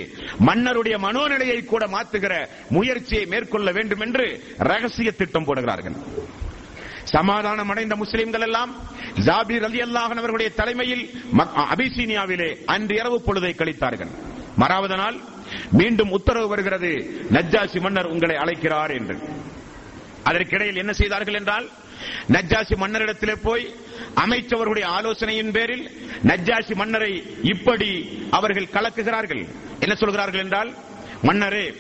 மன்னருடைய 0.49 0.97
மனோநிலையை 1.07 1.59
கூட 1.65 1.87
மாத்துகிற 1.95 2.35
முயற்சியை 2.77 3.25
மேற்கொள்ள 3.33 3.71
வேண்டும் 3.79 4.03
என்று 4.07 4.27
ரகசிய 4.71 5.11
திட்டம் 5.11 5.47
போடுகிறார்கள். 5.49 5.97
சமாதானம் 7.15 7.71
அடைந்த 7.73 7.95
முஸ்லிம்கள் 7.97 8.47
எல்லாம் 8.49 8.73
ஜாபீர் 9.27 9.67
அலி 9.69 9.81
அல்லாஹன் 9.87 10.21
அவர்களுடைய 10.23 10.51
தலைமையில் 10.61 11.05
அபிசீனியாவிலே 11.75 12.51
அன்று 12.75 12.95
இரவு 13.01 13.19
பொழுதை 13.27 13.53
கழித்தார்கள். 13.55 14.13
மறாவது 14.63 14.97
நாள் 15.03 15.17
மீண்டும் 15.71 16.11
உத்தரவு 16.11 16.49
வருகிறது. 16.49 16.91
நஜ்ஜாசி 17.33 17.81
மன்னர் 17.81 18.07
உங்களை 18.07 18.37
அழைக்கிறார் 18.37 18.91
என்று. 18.91 19.19
அதற்கிடையில் 20.25 20.77
என்ன 20.77 20.93
செய்தார்கள் 20.93 21.35
என்றால் 21.35 21.69
நஜ்ஜாசி 22.29 22.75
மன்னரிடத்திலே 22.77 23.35
போய் 23.43 23.75
அமைச்சவர்களுடைய 24.15 24.85
ஆலோசனையின் 24.85 25.51
பேரில் 25.51 25.85
நஜ்ஜாசி 26.25 26.75
மன்னரை 26.75 27.13
இப்படி 27.43 27.91
அவர்கள் 28.31 28.73
கலக்குகிறார்கள். 28.73 29.43
என்ன 29.81 29.95
சொல்கிறார்கள் 29.95 30.41
என்றால் 30.41 30.75
மன்னரே 31.23 31.75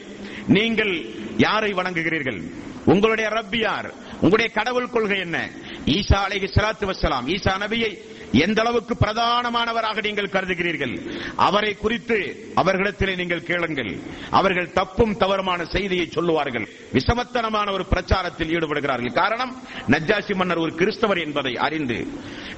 நீங்கள் 0.47 0.95
யாரை 1.37 1.73
வணங்குகிறீர்கள்? 1.73 2.41
உங்களுடைய 2.85 3.31
ரப்பி 3.31 3.59
யார்? 3.59 3.89
உங்களுடைய 4.21 4.53
கடவுள் 4.53 4.91
கொள்கை 4.91 5.19
என்ன? 5.19 5.39
ஈசா 5.85 6.19
அலைஹி 6.27 6.49
சலாத்து 6.55 6.85
வசலாம் 6.93 7.27
ஈசா 7.27 7.53
நபியை 7.65 7.91
எந்த 8.33 8.61
அளவுக்கு 8.61 8.97
பிரதானமானவராக 9.01 10.03
நீங்கள் 10.03 10.29
கருதுகிறீர்கள்? 10.29 11.11
அவரை 11.37 11.75
குறித்து 11.75 12.51
அவர்களிடத்திலே 12.57 13.17
நீங்கள் 13.17 13.43
கேளுங்கள். 13.43 13.99
அவர்கள் 14.31 14.73
தப்பும் 14.73 15.17
தவறுமான 15.17 15.65
செய்தியை 15.65 16.07
சொல்லுவார்கள். 16.07 16.69
விஷமத்தனமான 16.93 17.73
ஒரு 17.73 17.87
பிரச்சாரத்தில் 17.91 18.51
ஈடுபடுகிறார்கள். 18.51 19.13
காரணம் 19.13 19.63
நஜ்ஜாசி 19.89 20.35
மன்னர் 20.35 20.59
ஒரு 20.59 20.75
கிறிஸ்தவர் 20.75 21.19
என்பதை 21.19 21.57
அறிந்து 21.57 22.07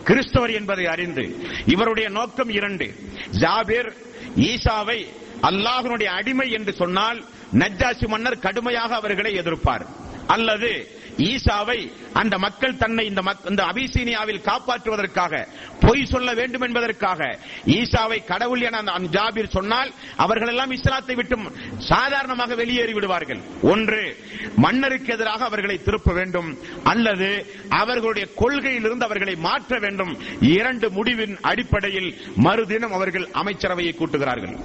கிறிஸ்தவர் 0.05 0.51
என்பதை 0.51 0.87
அறிந்து 0.87 1.47
இவருடைய 1.67 2.09
நோக்கம் 2.09 2.49
இரண்டு. 2.49 2.95
ஜாபீர் 3.41 3.93
ஈசாவை 4.37 5.07
அல்லாஹனுடைய 5.43 6.05
அடிமை 6.05 6.51
என்று 6.51 6.73
சொன்னால் 6.73 7.25
நஜ்ஜாசி 7.53 8.07
மன்னர் 8.07 8.39
கடுமையாக 8.39 8.95
அவர்களை 8.95 9.39
எதிர்ப்பார். 9.39 9.87
அல்லது 10.27 11.01
ஈசாவை 11.17 11.93
அந்த 12.13 12.39
மக்கள் 12.39 12.77
தன்னை 12.77 13.07
இந்த 13.07 13.63
அபிசீனியாவில் 13.65 14.41
காப்பாற்றுவதற்காக 14.41 15.47
பொய் 15.81 16.07
சொல்ல 16.07 16.35
வேண்டும் 16.35 16.61
என்பதற்காக 16.61 17.39
ஈசாவை 17.67 18.25
கடவுள் 18.25 18.61
என 18.61 18.79
அந்த 18.79 19.21
ஜாபீர் 19.21 19.49
சொன்னால் 19.49 19.93
அவர்கள் 20.17 20.49
எல்லாம் 20.49 20.71
இஸ்லாத்தை 20.71 21.15
விட்டு 21.15 21.37
சாதாரணமாக 21.79 22.55
வெளியேறி 22.55 22.93
விடுவார்கள். 22.93 23.41
ஒன்று 23.63 24.17
மன்னருக்கு 24.57 25.13
எதிராக 25.13 25.45
அவர்களை 25.45 25.83
திருப்ப 25.83 26.13
வேண்டும். 26.13 26.59
அல்லது 26.85 27.47
அவர்களுடைய 27.69 28.29
கொள்கையிலிருந்து 28.37 29.03
அவர்களை 29.03 29.35
மாற்ற 29.35 29.79
வேண்டும். 29.79 30.19
இரண்டு 30.41 30.91
முடிவின் 30.91 31.39
அடிப்படையில் 31.41 32.21
மறுதினம் 32.37 32.93
அவர்கள் 32.93 33.29
அமைச்சரவையை 33.43 33.97
கூட்டுகிறார்கள். 33.97 34.57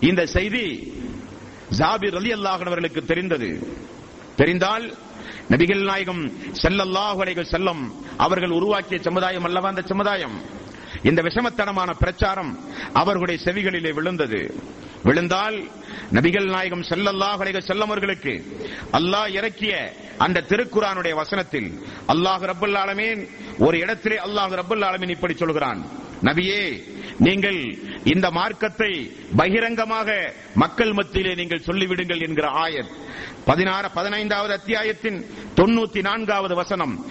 இந்த 0.00 0.26
செய்தி 0.26 0.92
ஜாபிர் 1.78 2.16
அலி 2.16 2.32
அவர்களுக்கு 2.32 3.04
தெரிந்தது. 3.04 3.84
தெரிந்தால் 4.36 4.94
நபிகள் 5.50 5.84
நாயகம் 5.84 6.32
ஸல்லல்லாஹு 6.62 7.20
அலைகள் 7.20 7.50
செல்லம் 7.50 7.82
அவர்கள் 8.16 8.50
உருவாக்கிய 8.50 9.00
சமுதாயம் 9.02 9.44
அல்லவா 9.44 9.68
அந்த 9.68 9.82
சமுதாயம்? 9.82 10.40
இந்த 11.02 11.22
விஷமத்தனமான 11.22 11.92
பிரச்சாரம் 11.98 12.58
அவர்களுடைய 12.92 13.40
செவிகளிலே 13.44 13.94
விழுந்தது. 13.94 14.54
விழுந்தால் 15.02 15.68
நபிகள் 16.12 16.44
நாயகம் 16.44 16.82
செல்லல்லாஹ் 16.82 17.40
அலைஹி 17.42 17.60
செல்லம் 17.60 17.90
அவர்களுக்கு 17.90 18.44
அல்லாஹ் 18.92 19.30
இறக்கிய 19.30 19.92
அந்த 20.18 20.40
திருக்குரானுடைய 20.40 21.14
வசனத்தில் 21.14 21.80
அல்லாஹ் 22.08 22.40
ரப்பல் 22.40 22.78
ஆலமீன் 22.78 23.28
ஒரு 23.58 23.78
இடத்திலே 23.78 24.16
அல்லாஹ் 24.16 24.50
ரப்பல் 24.50 24.84
ஆலமீன் 24.84 25.08
இப்படி 25.08 25.34
சொல்கிறான். 25.34 25.86
நபியே 26.22 26.82
நீங்கள் 27.18 27.78
இந்த 28.04 28.30
மார்க்கத்தை 28.30 29.10
பகிரங்கமாக 29.36 30.32
மக்கள் 30.54 30.92
மத்தியிலே 30.92 31.34
நீங்கள் 31.34 31.62
சொல்லிவிடுங்கள் 31.66 32.22
என்கிற 32.28 32.48
ஆயத். 32.48 32.90
பதினாறு 33.44 33.90
பதினைந்தாவது 33.90 34.52
அத்தியாயத்தின் 34.52 35.24
தொண்ணூத்தி 35.56 36.00
நான்காவது 36.02 36.54
வசனம் 36.54 37.04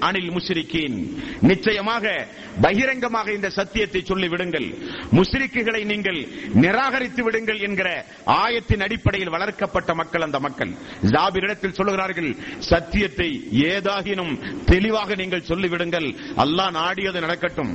அனில் 0.00 0.30
முஸ்ரிக்கீன் 0.30 0.96
நிச்சயமாக 1.40 2.26
பகிரங்கமாக 2.60 3.32
இந்த 3.32 3.50
சத்தியத்தை 3.50 4.00
சொல்லி 4.04 4.28
விடுங்கள் 4.28 4.66
முஸ்ரிக்குகளை 5.12 5.84
நீங்கள் 5.84 6.20
நிராகரித்து 6.54 7.22
விடுங்கள் 7.22 7.58
என்கிற 7.58 7.88
ஆயத்தின் 8.26 8.80
அடிப்படையில் 8.80 9.28
வளர்க்கப்பட்ட 9.28 9.94
மக்கள் 9.94 10.22
அந்த 10.22 10.40
மக்கள். 10.40 10.72
ஜாபிரிடத்தில் 11.02 11.76
சொல்லுகிறார்கள் 11.78 12.30
சத்தியத்தை 12.58 13.28
ஏதாகினும் 13.52 14.64
தெளிவாக 14.64 15.14
நீங்கள் 15.14 15.48
சொல்லிவிடுங்கள். 15.48 16.08
அல்லாஹ் 16.36 16.70
நாடியது 16.70 17.20
நடக்கட்டும். 17.20 17.72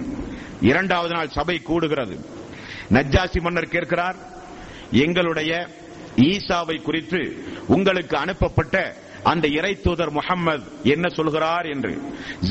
இரண்டாவது 0.62 1.14
நாள் 1.14 1.30
சபை 1.30 1.62
கூடுகிறது. 1.70 2.18
நஜ்ஜாசி 2.92 3.42
மன்னர் 3.42 3.74
கேட்கிறார் 3.76 4.18
எங்களுடைய 4.92 5.52
ஈசாவை 6.16 6.82
குறித்து 6.82 7.22
உங்களுக்கு 7.68 8.18
அனுப்பப்பட்ட 8.18 8.96
அந்த 9.32 9.46
இறை 9.58 9.74
தூதர் 9.86 10.12
முகம்மது 10.18 10.64
என்ன 10.94 11.06
சொல்கிறார் 11.18 11.68
என்று. 11.74 11.94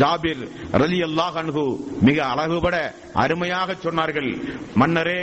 ஜாபிர் 0.00 0.42
ரலி 0.83 1.00
அல்லாஹ் 1.09 1.37
அன்ஹு 1.42 1.64
மிக 2.09 2.18
அழகுபட 2.33 2.76
அருமையாக 3.22 3.76
சொன்னார்கள். 3.85 4.30
மன்னரே 4.80 5.20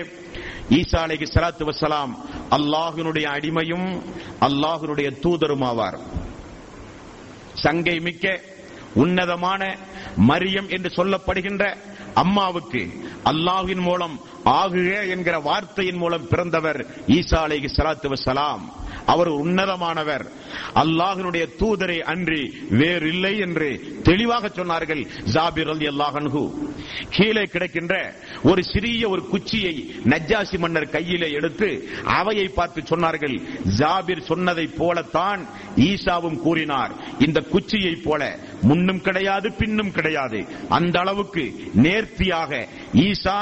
ஈசா 0.79 0.99
அலைக்கு 1.05 1.27
சலாத்து 1.35 1.63
வசலாம் 1.71 2.13
அல்லாஹினுடைய 2.57 3.25
அடிமையும் 3.35 3.87
அல்லாஹினுடைய 4.47 5.07
தூதரும் 5.23 5.65
ஆவார் 5.69 5.97
சங்கை 7.63 7.97
மிக்க 8.07 8.25
உன்னதமான 9.03 9.61
மரியம் 10.29 10.67
என்று 10.75 10.89
சொல்லப்படுகின்ற 10.97 11.63
அம்மாவுக்கு 12.23 12.81
அல்லாஹின் 13.31 13.83
மூலம் 13.87 14.15
ஆகுக 14.59 14.91
என்கிற 15.13 15.35
வார்த்தையின் 15.47 15.99
மூலம் 16.03 16.27
பிறந்தவர் 16.31 16.79
ஈசா 17.17 17.39
அலைஹி 17.47 17.69
சலாத்து 17.77 18.07
வசலாம் 18.15 18.63
அவர் 19.13 19.29
உன்னதமானவர். 19.43 20.25
அல்லாஹனுடைய 20.81 21.45
தூதரை 21.61 21.99
அன்றி 22.13 22.43
வேறில்லை 22.79 23.33
என்று 23.45 23.69
தெளிவாக 24.03 24.51
சொன்னார்கள். 24.59 25.03
ஜாபிர் 25.33 25.71
அலி 25.75 25.87
அல்லாஹன்ஹு 25.93 26.43
கீழே 27.15 27.43
கிடக்கின்ற 27.53 27.95
ஒரு 28.43 28.61
சிறிய 28.63 29.09
ஒரு 29.09 29.21
குச்சியை 29.33 29.73
நஜ்ஜாசி 30.11 30.57
மன்னர் 30.59 30.89
கையிலே 30.89 31.29
எடுத்து 31.31 31.69
அவையை 32.19 32.47
பார்த்து 32.57 32.81
சொன்னார்கள். 32.91 33.35
ஜாபிர் 33.79 34.27
சொன்னதைப் 34.29 34.77
போலத்தான் 34.77 35.41
ஈசாவும் 35.89 36.39
கூறினார். 36.45 36.93
இந்த 37.19 37.39
குச்சியை 37.53 37.93
போல 38.07 38.21
முன்னும் 38.61 39.01
கிடையாது 39.01 39.47
பின்னும் 39.61 39.91
கிடையாது. 39.91 40.39
அந்த 40.69 40.95
அளவுக்கு 40.99 41.43
நேர்த்தியாக 41.85 42.51
ஈசா 43.07 43.39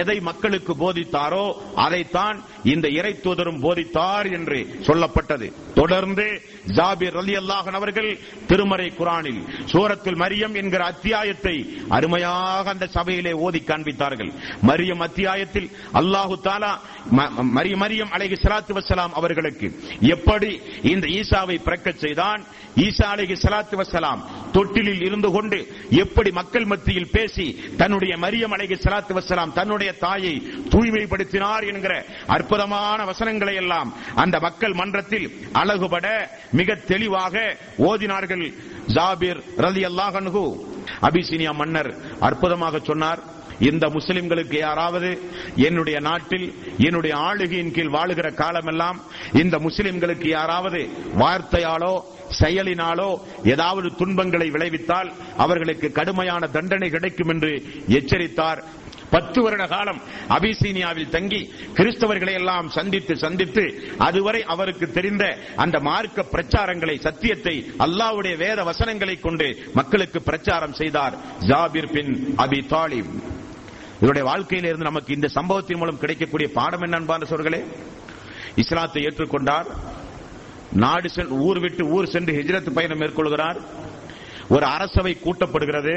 எதை 0.00 0.18
மக்களுக்கு 0.20 0.72
போதித்தாரோ 0.82 1.46
அதைத்தான் 1.84 2.38
இந்த 2.64 2.86
இறை 2.98 3.12
தூதரும் 3.24 3.62
போதித்தார் 3.66 4.26
என்று 4.38 4.58
சொல்லப்பட்டது. 4.86 5.48
தொடர்ந்து 5.76 6.26
ஜாபிர் 6.76 7.16
அலி 7.16 7.34
அல்லாஹன் 7.36 7.72
அவர்கள் 7.72 8.10
திருமறை 8.46 8.88
குரானில் 8.92 9.40
சூரத்துல் 9.72 10.18
மரியம் 10.18 10.54
என்கிற 10.54 10.84
அத்தியாயத்தை 10.84 11.54
அருமையாக 11.88 12.70
அந்த 12.70 12.86
சபையிலே 12.88 13.32
ஓதி 13.38 13.62
காண்பித்தார்கள். 13.62 14.30
மரியம் 14.62 15.00
அத்தியாயத்தில் 15.00 15.68
அல்லாஹு 15.94 16.34
தாலா 16.44 16.72
ம- 17.12 17.30
மரியம் 17.80 18.12
அலைஹி 18.12 18.36
சலாத்து 18.36 18.72
வசலாம் 18.74 19.12
அவர்களுக்கு 19.12 19.68
எப்படி 20.08 20.50
இந்த 20.84 21.06
ஈசாவை 21.18 21.58
பிறக்க 21.60 21.88
செய்தான்? 21.96 22.40
ஈசா 22.80 23.06
அலைஹி 23.14 23.36
சலாத்து 23.36 23.76
வசலாம் 23.76 24.20
தொட்டிலில் 24.52 25.02
இருந்து 25.02 25.28
கொண்டு 25.30 25.58
எப்படி 25.96 26.30
மக்கள் 26.32 26.64
மத்தியில் 26.64 27.10
பேசி 27.10 27.46
தன்னுடைய 27.76 28.14
மரியம் 28.16 28.54
அலைஹி 28.54 28.76
சலாத்து 28.78 29.12
வசலாம் 29.14 29.52
தன்னுடைய 29.52 29.90
தாயை 29.98 30.34
தூய்மைப்படுத்தினார் 30.72 31.64
என்கிற 31.66 31.92
அற்புதமான 32.28 33.04
வசனங்களை 33.04 33.54
எல்லாம் 33.54 33.90
அந்த 34.16 34.36
மக்கள் 34.40 34.74
மன்றத்தில் 34.74 35.26
அழகுபட 35.66 36.08
மிக 36.58 36.74
தெளிவாக 36.90 37.34
ஓதினார்கள். 37.90 38.44
ஜாபிர் 38.96 39.40
ரலி 39.64 39.82
அல்லாஹன்ஹு 39.90 40.44
அபிசீனியா 41.08 41.52
மன்னர் 41.60 41.90
அற்புதமாக 42.28 42.78
சொன்னார். 42.90 43.22
இந்த 43.68 43.84
முஸ்லிம்களுக்கு 43.94 44.56
யாராவது 44.58 45.10
என்னுடைய 45.66 45.98
நாட்டில் 46.06 46.46
என்னுடைய 46.86 47.14
ஆளுகையின் 47.28 47.72
கீழ் 47.76 47.94
வாழுகிற 47.94 48.28
காலமெல்லாம் 48.40 48.98
இந்த 49.42 49.56
முஸ்லிம்களுக்கு 49.66 50.28
யாராவது 50.38 50.80
வார்த்தையாலோ 51.22 51.94
செயலினாலோ 52.40 53.10
ஏதாவது 53.52 53.88
துன்பங்களை 54.00 54.48
விளைவித்தால் 54.54 55.10
அவர்களுக்கு 55.44 55.88
கடுமையான 55.98 56.46
தண்டனை 56.56 56.90
கிடைக்கும் 56.96 57.32
என்று 57.34 57.52
எச்சரித்தார். 57.98 58.62
பத்து 59.10 59.42
வருட 59.42 59.66
காலம் 59.66 60.00
அபிசீனியாவில் 60.28 61.08
தங்கி 61.08 61.52
கிறிஸ்தவர்களை 61.74 62.32
எல்லாம் 62.32 62.68
சந்தித்து 62.68 63.16
சந்தித்து 63.16 63.82
அதுவரை 63.98 64.42
அவருக்கு 64.42 64.90
தெரிந்த 64.90 65.38
அந்த 65.56 65.80
மார்க்க 65.80 66.24
பிரச்சாரங்களை 66.32 66.98
சத்தியத்தை 66.98 67.70
அல்லாவுடைய 67.78 68.36
வேத 68.36 68.62
வசனங்களை 68.64 69.20
கொண்டு 69.20 69.70
மக்களுக்கு 69.74 70.22
பிரச்சாரம் 70.22 70.72
செய்தார் 70.72 71.14
ஜாபிர் 71.40 71.92
பின் 71.92 72.34
அபி 72.38 72.60
தாலிப். 72.68 73.12
இவருடைய 73.96 74.28
வாழ்க்கையிலிருந்து 74.28 74.84
நமக்கு 74.84 75.14
இந்த 75.14 75.28
சம்பவத்தின் 75.28 75.78
மூலம் 75.78 75.98
கிடைக்கக்கூடிய 75.98 76.50
பாடம் 76.54 76.80
என்ன 76.80 76.96
அன்பான 76.96 77.24
இஸ்லாத்தை 78.56 79.04
ஏற்றுக்கொண்டார். 79.04 79.66
நாடு 80.72 81.10
ஊர் 81.30 81.58
விட்டு 81.58 81.86
ஊர் 81.86 82.06
சென்று 82.06 82.32
ஹிஜ்ரத் 82.34 82.72
பயணம் 82.74 83.00
மேற்கொள்கிறார். 83.00 83.56
ஒரு 84.48 84.66
அரசவை 84.66 85.12
கூட்டப்படுகிறது. 85.20 85.94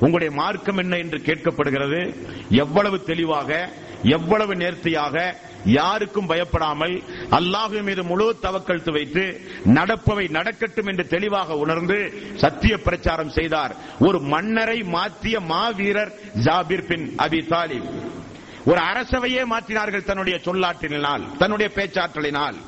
உங்களுடைய 0.00 0.34
மார்க்கம் 0.34 0.76
என்ன 0.76 0.96
என்று 0.96 1.18
கேட்கப்படுகிறது. 1.18 2.14
எவ்வளவு 2.50 3.04
தெளிவாக 3.04 3.68
எவ்வளவு 4.02 4.56
நேர்த்தியாக 4.56 5.16
யாருக்கும் 5.64 6.26
பயப்படாமல் 6.26 7.02
அல்லாஹு 7.30 7.82
மீது 7.82 8.02
முழு 8.04 8.36
தவக்கழுத்து 8.42 8.92
வைத்து 8.92 9.24
நடப்பவை 9.64 10.30
நடக்கட்டும் 10.30 10.86
என்று 10.86 11.06
தெளிவாக 11.06 11.56
உணர்ந்து 11.56 11.98
சத்திய 12.34 12.78
பிரச்சாரம் 12.78 13.30
செய்தார். 13.30 13.74
ஒரு 14.00 14.20
மன்னரை 14.20 14.82
மாற்றிய 14.82 15.40
மாவீரர் 15.40 16.12
ஜாபிர் 16.44 16.86
பின் 16.86 17.06
அபி 17.18 17.40
தாலிப். 17.52 17.88
ஒரு 18.64 18.80
அரசவையே 18.80 19.44
மாற்றினார்கள் 19.52 20.04
தன்னுடைய 20.04 20.40
சொல்லாற்றினால் 20.44 21.22
தன்னுடைய 21.38 21.70
பேச்சாற்றலினால். 21.74 22.58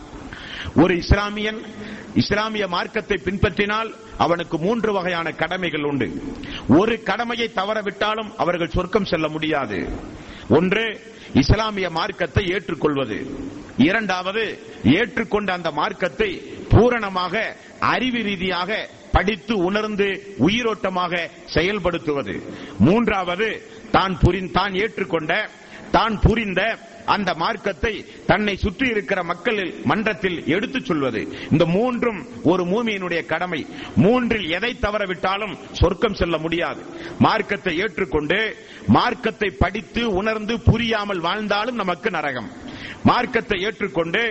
ஒரு 0.83 0.95
இஸ்லாமியன் 1.03 1.61
இஸ்லாமிய 2.15 2.69
மார்க்கத்தை 2.69 3.21
பின்பற்றினால் 3.25 3.91
அவனுக்கு 4.18 4.59
மூன்று 4.59 4.92
வகையான 4.92 5.33
கடமைகள் 5.33 5.83
உண்டு. 5.83 6.09
ஒரு 6.68 7.03
கடமையை 7.03 7.50
தவறவிட்டாலும் 7.57 8.31
அவர்கள் 8.37 8.68
சொர்க்கம் 8.68 9.05
செல்ல 9.05 9.29
முடியாது. 9.29 9.88
ஒன்று 10.48 11.00
இஸ்லாமிய 11.35 11.90
மார்க்கத்தை 11.90 12.44
ஏற்றுக்கொள்வது. 12.46 13.18
இரண்டாவது 13.77 14.59
ஏற்றுக்கொண்ட 14.85 15.50
அந்த 15.50 15.70
மார்க்கத்தை 15.70 16.31
பூரணமாக 16.68 17.57
அறிவு 17.79 18.22
ரீதியாக 18.22 18.88
படித்து 19.12 19.59
உணர்ந்து 19.59 20.37
உயிரோட்டமாக 20.38 21.31
செயல்படுத்துவது. 21.55 22.42
மூன்றாவது 22.79 23.48
தான் 23.90 24.18
புரிந் 24.18 24.50
தான் 24.50 24.72
ஏற்றுக்கொண்ட 24.72 25.48
தான் 25.90 26.20
புரிந்த 26.20 26.79
அந்த 27.07 27.35
மார்க்கத்தை 27.35 28.07
தன்னை 28.27 28.57
சுற்றி 28.57 28.88
இருக்கிற 28.88 29.25
மக்கள் 29.25 29.75
மன்றத்தில் 29.85 30.47
எடுத்துச் 30.47 30.85
சொல்வது. 30.85 31.49
இந்த 31.51 31.67
மூன்றும் 31.67 32.27
ஒரு 32.43 32.64
மூமியினுடைய 32.64 33.27
கடமை. 33.27 33.67
மூன்றில் 33.97 34.51
எதை 34.51 34.77
தவறவிட்டாலும் 34.83 35.59
சொர்க்கம் 35.73 36.14
செல்ல 36.14 36.38
முடியாது. 36.38 36.83
மார்க்கத்தை 37.19 37.79
ஏற்றுக்கொண்டு 37.79 38.57
மார்க்கத்தை 38.87 39.51
படித்து 39.51 40.12
உணர்ந்து 40.12 40.61
புரியாமல் 40.61 41.21
வாழ்ந்தாலும் 41.21 41.75
நமக்கு 41.75 42.11
நரகம். 42.11 42.63
மார்க்கத்தை 43.11 43.59
ஏற்றுக்கொண்டு 43.68 44.23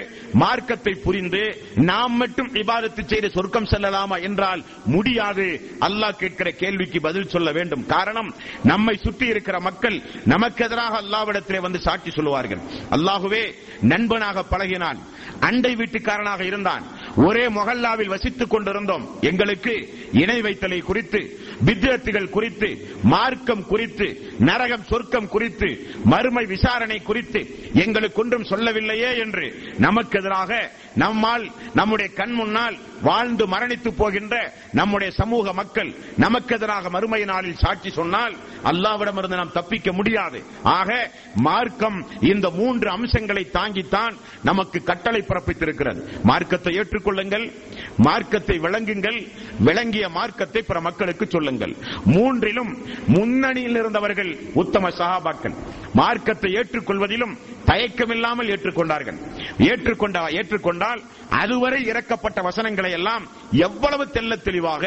மார்க்கத்தை 0.44 0.94
புரிந்து 1.06 1.44
நாம் 1.90 2.16
மட்டும் 2.22 2.50
விவாதத்தை 2.58 3.04
செய்து 3.06 3.30
சொர்க்கம் 3.36 3.70
செல்லலாமா 3.72 4.18
என்றால் 4.30 4.64
முடியாது. 4.96 5.48
அல்லாஹ் 5.88 6.20
கேட்கிற 6.22 6.50
கேள்விக்கு 6.62 7.00
பதில் 7.08 7.32
சொல்ல 7.34 7.52
வேண்டும். 7.58 7.86
காரணம் 7.96 8.30
நம்மை 8.72 8.96
சுற்றி 9.06 9.28
இருக்கிற 9.34 9.60
மக்கள் 9.68 9.98
நமக்கு 10.34 10.64
எதிராக 10.68 11.02
அல்லாவிடத்திலே 11.04 11.62
வந்து 11.68 11.80
சாட்சி 11.88 12.12
சொல்லுவார்கள். 12.18 12.62
அல்லாஹுவே 12.98 13.44
நண்பனாக 13.92 14.46
பழகினான் 14.52 15.00
அண்டை 15.48 15.72
வீட்டுக்காரனாக 15.80 16.42
இருந்தான் 16.50 16.84
ஒரே 17.28 17.46
மொஹல்லாவில் 17.58 18.14
வசித்துக் 18.14 18.54
கொண்டிருந்தோம். 18.54 19.06
எங்களுக்கு 19.30 19.74
இணை 20.22 20.38
வைத்தலை 20.42 20.80
குறித்து 20.90 21.22
வித்தியத்துகள் 21.66 22.30
குறித்து 22.30 22.70
மார்க்கம் 23.04 23.66
குறித்து 23.66 24.08
நரகம் 24.40 24.84
சொர்க்கம் 24.84 25.28
குறித்து 25.28 25.70
மறுமை 26.04 26.46
விசாரணை 26.46 27.02
குறித்து 27.02 27.42
எங்களுக்கு 27.74 28.22
ஒன்றும் 28.22 28.44
சொல்லவில்லையே 28.44 29.18
என்று 29.18 29.74
நமக்கு 29.78 30.20
எதிராக 30.20 30.72
நம்மால் 30.96 31.52
நம்முடைய 31.74 32.14
கண் 32.14 32.32
முன்னால் 32.32 32.78
வாழ்ந்து 33.02 33.48
மரணித்து 33.48 33.90
போகின்ற 33.90 34.54
நம்முடைய 34.72 35.14
சமூக 35.14 35.54
மக்கள் 35.54 35.94
நமக்கு 36.18 36.56
எதிராக 36.56 36.90
மறுமை 36.90 37.24
நாளில் 37.24 37.58
சாட்சி 37.58 37.90
சொன்னால் 37.90 38.36
அல்லாவிடமிருந்து 38.64 39.36
நாம் 39.36 39.52
தப்பிக்க 39.52 39.92
முடியாது. 39.92 40.44
ஆக 40.64 41.12
மார்க்கம் 41.36 42.06
இந்த 42.22 42.50
மூன்று 42.50 42.90
அம்சங்களை 42.90 43.50
தாங்கித்தான் 43.54 44.16
நமக்கு 44.44 44.84
கட்டளை 44.84 45.24
பிறப்பித்திருக்கிறது. 45.28 46.24
மார்க்கத்தை 46.24 46.78
ஏற்றுக்கொள்ளுங்கள். 46.78 47.54
மார்க்கத்தை 47.98 48.60
விளங்குங்கள் 48.60 49.28
விளங்கிய 49.60 50.10
மார்க்கத்தை 50.10 50.62
பிற 50.62 50.82
மக்களுக்கு 50.82 51.28
சொல்லுங்கள். 51.30 51.76
மூன்றிலும் 52.06 52.78
முன்னணியில் 53.08 53.76
இருந்தவர்கள் 53.76 54.38
உத்தம 54.54 54.90
சகாபாக்கள். 54.90 55.54
மார்க்கத்தை 55.94 56.52
ஏற்றுக்கொள்வதிலும் 56.54 57.38
தயக்கமில்லாமல் 57.66 58.50
ஏற்றுக்கொண்டார்கள். 58.50 59.18
ஏற்றுக்கொண்ட 59.58 60.20
ஏற்றுக்கொண்டால் 60.30 61.02
அதுவரை 61.40 61.80
இறக்கப்பட்ட 61.86 62.40
வசனங்களை 62.44 62.92
எல்லாம் 62.92 63.24
எவ்வளவு 63.64 64.06
தெல்ல 64.10 64.34
தெளிவாக 64.42 64.84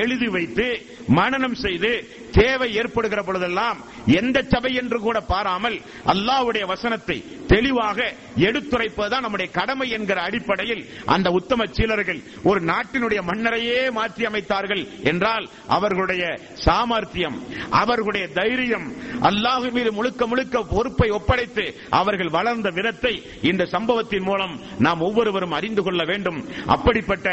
எழுதி 0.00 0.28
வைத்து 0.28 0.66
மனனம் 1.14 1.56
செய்து 1.56 1.92
தேவை 2.36 2.68
ஏற்படுகிற 2.74 3.20
பொழுதெல்லாம் 3.22 3.78
எந்த 4.18 4.38
சபை 4.52 4.72
என்று 4.74 4.98
கூட 5.00 5.18
பாராமல் 5.26 5.76
அல்லாவுடைய 6.06 6.64
வசனத்தை 6.66 7.16
தெளிவாக 7.46 7.98
எடுத்துரைப்பதுதான் 8.46 9.24
நம்முடைய 9.24 9.48
கடமை 9.50 9.88
என்கிற 9.90 10.18
அடிப்படையில் 10.22 10.82
அந்த 11.06 11.30
உத்தம 11.30 11.66
சீலர்கள் 11.72 12.20
ஒரு 12.44 12.60
நாட்டினுடைய 12.68 13.20
மன்னரையே 13.22 13.80
மாற்றி 13.90 14.24
அமைத்தார்கள் 14.26 14.82
என்றால் 15.04 15.46
அவர்களுடைய 15.68 16.22
சாமர்த்தியம் 16.66 17.38
அவர்களுடைய 17.76 18.26
தைரியம் 18.32 18.86
அல்லாஹு 19.28 19.68
மீது 19.72 19.92
முழுக்க 19.92 20.22
முழுக்க 20.26 20.64
பொறுப்பை 20.72 21.08
ஒப்படைத்து 21.12 21.66
அவர்கள் 21.92 22.34
வளர்ந்த 22.36 22.70
விதத்தை 22.70 23.14
இந்த 23.42 23.66
சம்பவத்தின் 23.74 24.26
மூலம் 24.26 24.54
நாம் 24.78 25.00
ஒவ்வொருவரும் 25.00 25.56
அறிந்து 25.58 25.71
கொள்ள 25.80 26.02
வேண்டும். 26.10 26.38
அப்படிப்பட்ட 26.74 27.26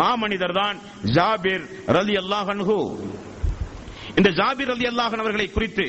மாமனிதர் 0.00 0.56
தான் 0.60 0.76
ஜாபிர் 1.16 1.64
ரலி 1.98 2.16
அல்லாஹன்ஹு 2.22 2.78
இந்த 4.18 4.30
ஜாபிர் 4.40 4.72
அலி 4.76 4.86
அல்லாஹன் 4.92 5.22
அவர்களை 5.24 5.46
குறித்து 5.50 5.86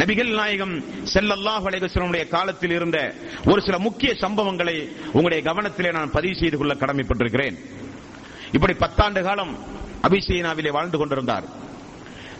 நபிகள் 0.00 0.32
நாயகம் 0.40 0.74
செல்லல்லாஹ் 1.12 1.64
அலைவசனுடைய 1.68 2.24
காலத்தில் 2.34 2.74
இருந்த 2.78 2.98
ஒரு 3.50 3.60
சில 3.66 3.76
முக்கிய 3.86 4.10
சம்பவங்களை 4.24 4.76
உங்களுடைய 5.16 5.40
கவனத்திலே 5.48 5.90
நான் 5.98 6.14
பதிவு 6.16 6.34
செய்து 6.40 6.56
கொள்ள 6.58 6.74
கடமைப்பட்டிருக்கிறேன். 6.82 7.56
இப்படி 8.56 8.74
பத்தாண்டு 8.84 9.20
காலம் 9.28 9.52
அபிசீனாவிலே 10.06 10.70
வாழ்ந்து 10.76 10.98
கொண்டிருந்தார். 10.98 11.46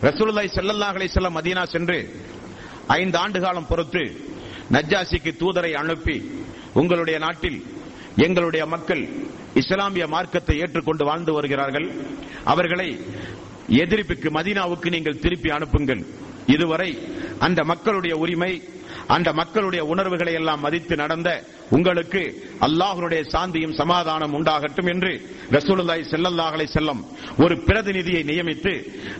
ரசூலுல்லாய் 0.07 0.55
செல்லல்லாஹ் 0.57 0.95
அலைஹி 0.97 1.11
வஸல்லம் 1.11 1.37
மதீனா 1.39 1.63
சென்று 1.73 1.97
ஐந்து 2.99 3.17
ஆண்டு 3.23 3.39
காலம் 3.45 3.67
பொறுத்து 3.71 4.03
நஜ்ஜாசிக்கு 4.75 5.31
தூதரை 5.41 5.71
அனுப்பி 5.81 6.17
உங்களுடைய 6.79 7.17
நாட்டில் 7.25 7.59
எங்களுடைய 8.15 8.65
மக்கள் 8.65 9.09
இஸ்லாமிய 9.53 10.07
மார்க்கத்தை 10.07 10.59
ஏற்றுக்கொண்டு 10.59 11.05
வாழ்ந்து 11.05 11.33
வருகிறார்கள். 11.33 11.91
அவர்களை 12.43 12.99
எதிர்ப்புக்கு 13.69 14.29
மதீனாவுக்கு 14.29 14.89
நீங்கள் 14.89 15.19
திருப்பி 15.19 15.49
அனுப்புங்கள். 15.49 16.05
இதுவரை 16.45 17.07
அந்த 17.39 17.63
மக்களுடைய 17.63 18.15
உரிமை 18.15 18.63
அந்த 19.15 19.29
மக்களுடைய 19.39 19.81
உணர்வுகளை 19.93 20.33
எல்லாம் 20.39 20.63
மதித்து 20.65 20.95
நடந்த 21.01 21.29
உங்களுக்கு 21.75 22.21
அல்லாஹ்வுடைய 22.65 23.21
சாந்தியும் 23.33 23.75
சமாதானம் 23.81 24.33
உண்டாகட்டும் 24.37 24.89
என்று 24.93 25.11
ரசூலுல்லாய் 25.55 26.03
செல்லல்லாஹலை 26.11 26.67
செல்லம் 26.75 27.01
ஒரு 27.43 27.55
பிரதிநிதியை 27.67 28.21
நியமித்து 28.29 28.73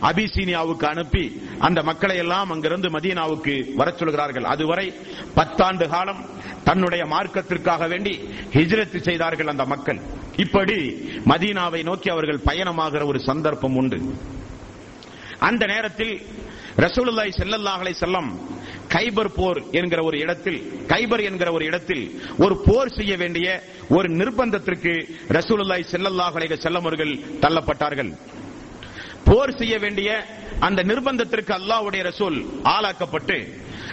அபிசீனியாவுக்கு 0.10 0.86
அனுப்பி 0.94 1.24
அந்த 1.68 1.80
மக்களை 1.90 2.18
எல்லாம் 2.24 2.52
அங்கிருந்து 2.56 2.90
மதீனாவுக்கு 2.98 3.56
வர 3.80 3.90
சொல்கிறார்கள். 3.92 4.48
அதுவரை 4.54 4.88
பத்தாண்டு 5.36 5.88
காலம் 5.96 6.22
தன்னுடைய 6.64 7.04
மார்க்கத்திற்காக 7.14 7.88
வேண்டி 7.94 8.14
ஹிஜ்ரத் 8.58 8.98
செய்தார்கள் 9.08 9.52
அந்த 9.54 9.66
மக்கள். 9.74 10.00
இப்படி 10.44 10.80
மதீனாவை 11.32 11.82
நோக்கி 11.90 12.10
அவர்கள் 12.16 12.46
பயணமாகிற 12.50 13.04
ஒரு 13.12 13.20
சந்தர்ப்பம் 13.30 13.78
உண்டு. 13.82 14.00
அந்த 15.50 15.64
நேரத்தில் 15.74 16.14
ரசூலுல்லாய் 16.86 17.38
செல்லல்லாஹலை 17.42 17.94
செல்லம் 18.04 18.30
கைபர் 18.92 19.32
போர் 19.32 19.60
என்கிற 19.72 20.00
ஒரு 20.04 20.18
இடத்தில் 20.18 20.60
கைபர் 20.88 21.24
என்கிற 21.24 21.50
ஒரு 21.52 21.66
இடத்தில் 21.66 22.04
ஒரு 22.38 22.56
போர் 22.66 22.96
செய்ய 22.96 23.14
வேண்டிய 23.18 23.48
ஒரு 23.90 24.08
நிர்பந்தத்திற்கு 24.12 24.94
ரசூலுல்லாய் 25.30 25.90
செல்லல்லாஹ் 25.94 26.36
அலைஹி 26.38 26.54
வஸல்லம் 26.56 26.86
அவர்கள் 26.86 27.14
தள்ளப்பட்டார்கள். 27.42 28.12
போர் 29.24 29.58
செய்ய 29.58 29.76
வேண்டிய 29.80 30.10
அந்த 30.60 30.80
நிர்பந்தத்திற்கு 30.84 31.54
அல்லாஹ்வுடைய 31.54 32.02
ரசூல் 32.04 32.38
ஆளாக்கப்பட்டு 32.74 33.38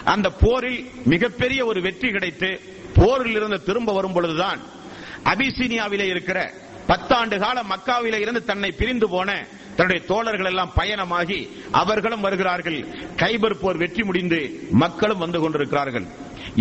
அந்த 0.04 0.28
போரில் 0.42 0.80
மிகப்பெரிய 1.04 1.60
ஒரு 1.64 1.80
வெற்றி 1.80 2.10
கிடைத்து 2.10 2.50
போரில் 2.94 3.36
இருந்து 3.36 3.58
திரும்ப 3.62 3.92
வரும் 3.92 4.12
பொழுதுதான் 4.12 4.60
அபிசீனியாவிலே 5.24 6.06
இருக்கிற 6.06 6.38
பத்தாண்டு 6.88 7.36
கால 7.38 7.58
மக்காவிலே 7.72 8.18
இருந்து 8.20 8.42
தன்னை 8.44 8.70
பிரிந்து 8.72 9.06
போன 9.08 9.30
தன்னுடைய 9.78 10.00
தோழர்கள் 10.10 10.50
எல்லாம் 10.52 10.72
பயணமாகி 10.78 11.40
அவர்களும் 11.80 12.24
வருகிறார்கள். 12.26 12.78
கைபர் 13.22 13.60
போர் 13.62 13.80
வெற்றி 13.82 14.02
முடிந்து 14.08 14.40
மக்களும் 14.84 15.22
வந்து 15.24 15.38
கொண்டிருக்கிறார்கள். 15.40 16.06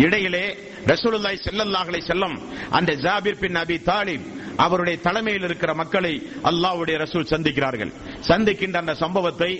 இடையிலே 0.04 0.44
ரசூலுல்லாய் 0.86 1.44
ஸல்லல்லாஹு 1.46 2.00
செல்லும் 2.10 2.36
அந்த 2.78 2.90
ஜாபிர் 3.04 3.42
பின் 3.44 3.58
அபி 3.62 3.76
தாலிப் 3.90 4.26
அவருடைய 4.64 4.96
தலைமையில் 5.06 5.46
இருக்கிற 5.48 5.74
மக்களை 5.74 6.12
அல்லாஹ்வுடைய 6.50 6.96
ரசூல் 7.04 7.30
சந்திக்கிறார்கள். 7.32 7.92
சந்திக்கின்ற 8.28 8.76
அந்த 8.82 8.94
சம்பவத்தை 8.94 9.50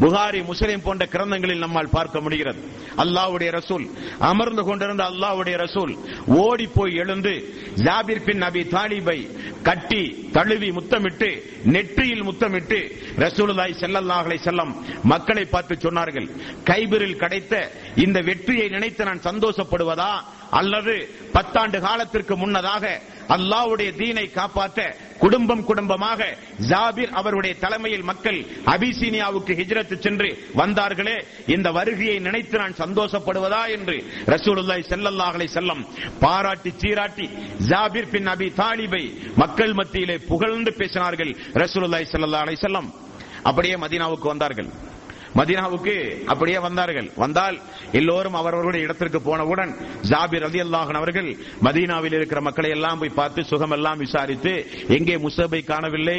புகாரி 0.00 0.40
முஸ்லிம் 0.44 0.84
போன்ற 0.86 1.04
கிரந்தங்களில் 1.14 1.64
நம்மால் 1.64 1.94
பார்க்க 1.96 2.20
முடிகிறது. 2.20 2.60
அல்லாவுடைய 2.96 3.50
ரசூல் 3.58 3.84
அமர்ந்து 4.30 4.62
கொண்டிருந்த 4.64 5.04
அல்லாவுடைய 5.04 5.56
ரசூல் 5.64 5.92
ஓடி 6.44 6.66
போய் 6.66 6.94
எழுந்து 6.94 7.34
ஜாபிர் 7.86 8.24
பின் 8.24 8.42
அபி 8.48 8.62
தாலிபை 8.68 9.18
கட்டி 9.62 10.02
தழுவி 10.32 10.70
முத்தமிட்டு 10.70 11.30
நெற்றியில் 11.74 12.26
முத்தமிட்டு 12.28 12.78
ரசூலாய் 13.24 13.78
செல்லல்லாஹலை 13.82 14.38
செல்லம் 14.46 14.72
மக்களை 15.12 15.44
பார்த்து 15.44 15.74
சொன்னார்கள் 15.82 16.28
கைபிரில் 16.70 17.20
கிடைத்த 17.22 17.54
இந்த 18.04 18.18
வெற்றியை 18.20 18.66
நினைத்து 18.68 19.04
நான் 19.04 19.26
சந்தோஷப்படுவதா? 19.28 20.12
அல்லது 20.50 20.94
பத்தாண்டு 21.32 21.78
காலத்திற்கு 21.80 22.34
முன்னதாக 22.36 22.84
அல்லாஹ்வுடைய 23.34 23.90
தீனை 23.98 24.24
காப்பாற்ற 24.30 24.80
குடும்பம் 25.18 25.64
குடும்பமாக 25.64 26.20
ஜாபிர் 26.70 27.12
அவருடைய 27.20 27.54
தலைமையில் 27.64 28.06
மக்கள் 28.10 28.38
அபிசீனியாவுக்கு 28.74 29.52
ஹிஜ்ரத்து 29.60 29.96
சென்று 29.98 30.28
வந்தார்களே 30.54 31.16
இந்த 31.54 31.68
வருகையை 31.70 32.18
நினைத்து 32.18 32.56
நான் 32.58 32.78
சந்தோஷப்படுவதா 32.82 33.62
என்று 33.76 33.96
ரசூலுல்லாய் 34.34 34.88
செல்லல்லாஹலை 34.92 35.48
செல்லம் 35.56 35.82
பாராட்டி 36.24 36.72
சீராட்டி 36.82 37.26
ஜாபிர் 37.70 38.12
பின் 38.14 38.30
அபி 38.34 38.48
தாலிபை 38.62 39.04
மக்கள் 39.36 39.74
மத்தியிலே 39.74 40.18
புகழ்ந்து 40.32 40.72
பேசினார்கள் 40.80 41.32
ரசூலுல்லாய் 41.64 42.12
செல்லல்லாஹலை 42.14 42.56
செல்லம் 42.64 42.90
அப்படியே 43.44 43.74
மதீனாவுக்கு 43.76 44.26
வந்தார்கள். 44.28 44.70
மதீனாவுக்கு 45.38 45.94
அப்படியே 46.32 46.58
வந்தார்கள். 46.66 47.08
வந்தால் 47.22 47.56
எல்லோரும் 48.00 48.38
அவரவர்களுடைய 48.40 48.86
இடத்திற்கு 48.86 49.18
போனவுடன் 49.28 49.72
ஜாபிர் 50.10 50.46
அலி 50.48 50.60
அல்லாஹன் 50.66 50.98
அவர்கள் 51.00 51.30
மதீனாவில் 51.66 52.16
இருக்கிற 52.18 52.40
மக்களை 52.48 52.70
எல்லாம் 52.76 53.00
போய் 53.00 53.16
பார்த்து 53.20 53.40
சுகம் 53.50 53.74
எல்லாம் 53.76 54.00
விசாரித்து 54.04 54.52
எங்கே 54.96 55.16
முசபை 55.26 55.60
காணவில்லை 55.72 56.18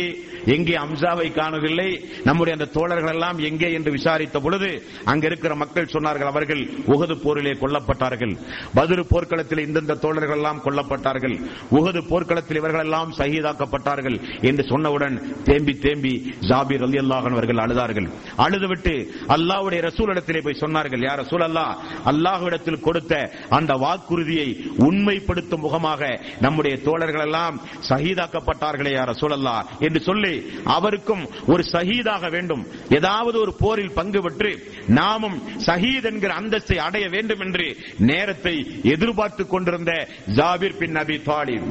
எங்கே 0.56 0.76
அம்சாவை 0.86 1.28
காணவில்லை 1.40 1.90
நம்முடைய 2.28 2.58
அந்த 2.58 2.68
தோழர்கள் 2.78 3.14
எல்லாம் 3.16 3.38
எங்கே 3.50 3.70
என்று 3.78 3.92
விசாரித்த 3.98 4.38
பொழுது 4.46 4.70
அங்க 5.12 5.26
இருக்கிற 5.30 5.54
மக்கள் 5.64 5.92
சொன்னார்கள் 5.96 6.32
அவர்கள் 6.32 6.62
உகது 6.94 7.16
போரிலே 7.24 7.54
கொல்லப்பட்டார்கள். 7.64 8.34
பதிரு 8.80 9.04
போர்க்களத்தில் 9.12 9.64
இந்தந்த 9.68 9.98
தோழர்கள் 10.06 10.40
எல்லாம் 10.40 10.62
கொல்லப்பட்டார்கள். 10.66 11.36
உகது 11.80 12.02
போர்க்களத்தில் 12.12 12.60
இவர்கள் 12.62 12.86
எல்லாம் 12.88 13.12
சகிதாக்கப்பட்டார்கள் 13.20 14.18
என்று 14.50 14.66
சொன்னவுடன் 14.72 15.16
தேம்பி 15.50 15.76
தேம்பி 15.86 16.14
ஜாபிர் 16.50 16.86
அலி 16.88 17.00
அல்லாஹன் 17.04 17.36
அவர்கள் 17.38 17.64
அழுதார்கள். 17.66 18.08
அழுதுவிட்டு 18.46 18.96
அல்லாஹ்வுடைய 19.28 19.82
ரசூலிடத்திலே 19.88 20.42
போய் 20.44 20.62
சொன்னார்கள் 20.62 21.04
யார் 21.04 21.22
ரசூல் 21.26 21.46
அல்லாஹ் 21.50 21.74
அல்லாஹ்விடத்தில் 22.06 22.80
கொடுத்த 22.80 23.14
அந்த 23.50 23.74
வாக்குறுதியை 23.74 24.50
உண்மைப்படுத்தும் 24.78 25.66
முகமாக 25.68 26.22
நம்முடைய 26.40 26.78
தோழர்கள் 26.78 27.22
எல்லாம் 27.22 27.62
சகிதாக்கப்பட்டார்களே 27.90 28.94
யார் 28.94 29.10
ரசூல் 29.10 29.36
அல்லா 29.38 29.56
என்று 29.80 30.02
சொல்லி 30.02 30.34
அவருக்கும் 30.64 31.24
ஒரு 31.48 31.64
சகிதாக 31.64 32.30
வேண்டும். 32.30 32.66
ஏதாவது 32.90 33.40
ஒரு 33.40 33.54
போரில் 33.60 33.94
பங்கு 33.94 34.22
பெற்று 34.22 34.52
நாமும் 34.88 35.38
சஹீத் 35.66 36.04
என்கிற 36.04 36.34
அந்தஸ்தை 36.40 36.78
அடைய 36.78 37.10
வேண்டும் 37.10 37.40
என்று 37.40 37.68
நேரத்தை 38.00 38.56
எதிர்பார்த்து 38.84 39.48
கொண்டிருந்த 39.48 40.08
ஜாபிர் 40.36 40.78
பின் 40.78 40.92
நபி 40.92 41.18
தாலிப். 41.18 41.68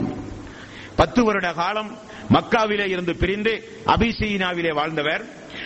பத்து 0.96 1.24
வருட 1.24 1.52
காலம் 1.52 1.90
மக்காவிலே 2.30 2.86
இருந்து 2.88 3.16
பிரிந்து 3.16 3.52
அபிசீனாவிலே 3.86 4.74
வாழ்ந்தவர். 4.74 5.24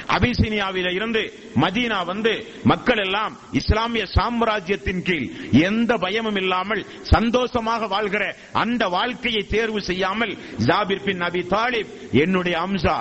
அபிசீனியாவிலே 0.09 0.93
இருந்து 0.95 1.23
மதீனா 1.57 1.99
வந்து 2.05 2.33
மக்கள் 2.65 2.99
எல்லாம் 2.99 3.33
இஸ்லாமிய 3.53 4.05
சாம்ராஜ்யத்தின் 4.15 5.03
கீழ் 5.03 5.27
எந்த 5.63 5.93
பயமும் 5.99 6.37
இல்லாமல் 6.37 6.83
சந்தோஷமாக 7.13 7.87
வாழ்கிற 7.87 8.25
அந்த 8.55 8.83
வாழ்க்கையை 8.89 9.43
தேர்வு 9.47 9.83
செய்யாமல் 9.83 10.35
ஜாபிர் 10.67 11.05
பின் 11.05 11.23
நபி 11.23 11.43
தாலிப் 11.49 11.93
என்னுடைய 12.17 12.57
அம்சா 12.59 12.97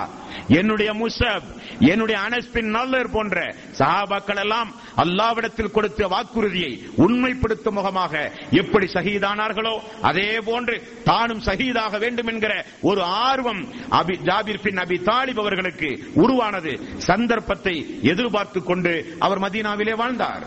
என்னுடைய 0.47 0.93
முசப் 0.93 1.43
என்னுடைய 1.79 2.21
அனஸ்பின் 2.29 2.73
நல்லர் 2.75 3.11
போன்ற 3.11 3.55
சஹாபாக்கள் 3.77 4.39
எல்லாம் 4.39 4.75
அல்லாவிடத்தில் 4.97 5.71
கொடுத்த 5.71 6.07
வாக்குறுதியை 6.07 6.83
உண்மைப்படுத்தும் 6.97 7.71
முகமாக 7.71 8.31
எப்படி 8.51 8.85
சகிதானார்களோ 8.85 9.79
அதே 10.01 10.39
போன்று 10.45 11.01
தானும் 11.03 11.39
சகிதாக 11.39 11.97
வேண்டும் 11.97 12.27
என்கிற 12.27 12.65
ஒரு 12.81 13.03
ஆர்வம் 13.03 13.63
அபி 13.91 14.19
ஜாபிர் 14.25 14.61
பின் 14.61 14.77
அபி 14.77 14.99
தாலிப் 15.03 15.39
அவர்களுக்கு 15.39 16.09
உருவானது. 16.13 16.79
சந்தர்ப்பத்தை 16.97 17.99
எதிர்பார்த்துக் 18.01 18.65
கொண்டு 18.65 19.15
அவர் 19.19 19.39
மதீனாவிலே 19.39 19.95
வாழ்ந்தார். 19.95 20.43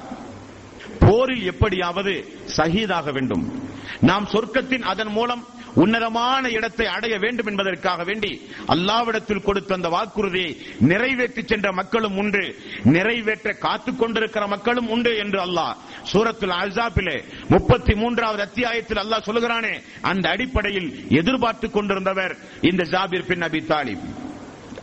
போரில் 1.00 1.44
எப்படியாவது 1.44 2.26
சகிதாக 2.44 3.12
வேண்டும். 3.12 3.62
நாம் 4.00 4.28
சொர்க்கத்தின் 4.32 4.82
அதன் 4.82 5.06
மூலம் 5.06 5.44
உன்னதமான 5.74 6.50
இடத்தை 6.50 6.86
அடைய 6.86 7.18
வேண்டும் 7.18 7.46
என்பதற்காக 7.46 8.04
வேண்டி 8.04 8.48
அல்லாவிடத்தில் 8.68 9.42
கொடுத்த 9.42 9.74
அந்த 9.74 9.88
வாக்குறுதியை 9.88 10.56
நிறைவேற்றி 10.80 11.42
சென்ற 11.46 11.72
மக்களும் 11.72 12.16
உண்டு. 12.16 12.56
நிறைவேற்ற 12.84 13.52
காத்துக் 13.52 13.98
கொண்டிருக்கிற 13.98 14.46
மக்களும் 14.46 14.88
உண்டு 14.88 15.16
என்று 15.16 15.40
அல்லாஹ் 15.44 15.74
சூரத்தில் 16.02 16.50
அசாபிலே 16.50 17.24
முப்பத்தி 17.48 17.94
மூன்றாவது 17.94 18.42
அத்தியாயத்தில் 18.42 18.98
அல்லாஹ் 18.98 19.26
சொல்லுகிறானே 19.26 19.74
அந்த 20.02 20.28
அடிப்படையில் 20.28 21.06
எதிர்பார்த்துக் 21.08 21.76
கொண்டிருந்தவர் 21.76 22.36
இந்த 22.60 22.84
ஜாபிர் 22.84 23.26
பின் 23.26 23.42
அபி 23.42 23.62
தாலிப். 23.66 24.23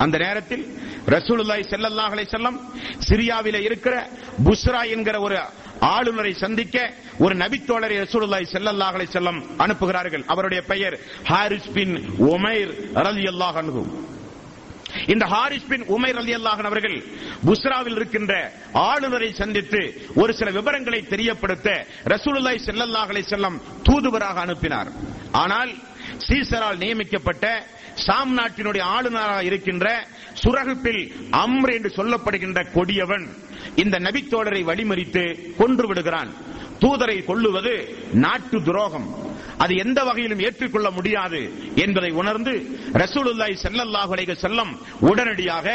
அந்த 0.04 0.16
நேரத்தில் 0.26 0.64
ரசூலுல்லாய் 1.16 1.70
செல்லல்லாஹலை 1.74 2.26
செல்லம் 2.36 2.58
சிரியாவில் 3.08 3.60
இருக்கிற 3.68 3.96
புஸ்ரா 4.48 4.82
என்கிற 4.96 5.16
ஒரு 5.28 5.38
ஆளுநரை 5.96 6.34
சந்திக்க 6.44 6.78
ஒரு 7.26 7.34
நபித்தோழரை 7.42 7.96
ரசூலுல்லாய் 8.04 8.52
செல்லல்லாஹலை 8.56 9.08
செல்லம் 9.16 9.40
அனுப்புகிறார்கள். 9.64 10.24
அவருடைய 10.34 10.62
பெயர் 10.72 10.96
ஹாரிஸ் 11.32 11.70
பின் 11.78 11.94
ரலி 13.08 13.26
அல்லாஹ் 13.34 13.58
அன்ஹு. 13.64 13.84
இந்த 15.14 15.26
ஹாரிஸ் 15.34 15.68
பின் 15.72 15.84
உமைர் 15.96 16.18
ரலியல்லாஹு 16.20 16.64
அவர்கள் 16.70 16.98
புஸ்ராவில் 17.50 17.98
இருக்கின்ற 18.00 18.34
ஆளுநரை 18.90 19.30
சந்தித்து 19.42 19.82
ஒரு 20.22 20.32
சில 20.40 20.50
விவரங்களை 20.58 21.00
தெரியப்படுத்த 21.14 21.68
ரசூலுல்லாய் 22.14 22.66
செல்லல்லாஹலை 22.68 23.24
செல்லம் 23.34 23.58
தூதுவராக 23.88 24.38
அனுப்பினார். 24.46 24.90
ஆனால் 25.44 25.72
சீசரால் 26.28 26.82
நியமிக்கப்பட்ட 26.84 27.46
சாம் 28.06 28.38
நாட்டினுடைய 28.38 28.82
ஆளுநராக 28.96 29.44
இருக்கின்ற 29.44 29.86
சுரகுப்பில் 30.44 31.04
அம்ர் 31.44 31.72
என்று 31.74 31.92
சொல்லப்படுகின்ற 31.98 32.60
கொடியவன் 32.72 33.26
இந்த 33.76 34.00
நபித்தோழரை 34.00 34.62
வழிமறித்து 34.70 35.24
கொன்று 35.58 35.88
விடுகிறான். 35.88 36.32
தூதரை 36.82 37.18
கொள்ளுவது 37.26 37.74
நாட்டு 38.14 38.58
துரோகம். 38.64 39.08
அது 39.58 39.74
எந்த 39.76 40.00
வகையிலும் 40.04 40.40
ஏற்றுக்கொள்ள 40.40 40.88
முடியாது 40.92 41.40
என்பதை 41.76 42.12
உணர்ந்து 42.22 42.54
ரசூலுல்லாய் 42.94 43.58
ஸல்லல்லாஹு 43.64 44.36
செல்லம் 44.46 44.72
உடனடியாக 45.10 45.68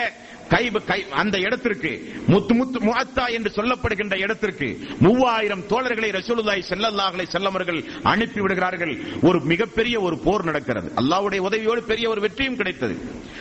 கை 0.49 0.65
கை 0.91 1.01
அந்த 1.11 1.39
இடத்திற்கு 1.39 1.93
முத்து 2.27 2.55
முத்து 2.55 2.79
முகத்தா 2.81 3.25
என்று 3.37 3.51
சொல்லப்படுகின்ற 3.57 4.17
இடத்திற்கு 4.19 4.69
மூவாயிரம் 5.01 5.65
தோழர்களை 5.73 6.11
ரசூலுல்லாய் 6.19 6.69
செல்லல்லாகளை 6.71 7.27
செல்லவர்கள் 7.35 7.81
அனுப்பிவிடுகிறார்கள் 8.03 8.25
அனுப்பி 8.27 8.41
விடுகிறார்கள். 8.41 8.95
ஒரு 9.23 9.39
மிகப்பெரிய 9.41 10.01
ஒரு 10.01 10.17
போர் 10.19 10.45
நடக்கிறது. 10.45 10.89
அல்லாவுடைய 11.01 11.41
உதவியோடு 11.49 11.83
பெரிய 11.91 12.09
ஒரு 12.09 12.21
வெற்றியும் 12.21 12.57
கிடைத்தது. 12.57 12.95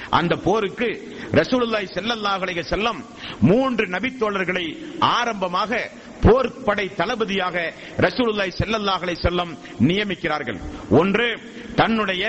அந்த 0.09 0.35
போருக்கு 0.35 0.89
ரசூலுல்லாய் 1.31 1.93
செல்லல்லாஹலை 1.97 2.55
செல்லம் 2.71 2.99
மூன்று 3.39 3.85
நபித்தோழர்களை 3.85 4.65
ஆரம்பமாக 4.99 5.89
போர்படை 6.23 6.85
தளபதியாக 6.95 7.73
ரசூலுல்லாய் 7.97 8.57
செல்லல்லாஹலை 8.59 9.15
செல்லம் 9.23 9.51
நியமிக்கிறார்கள். 9.79 10.59
ஒன்று 10.89 11.27
தன்னுடைய 11.75 12.25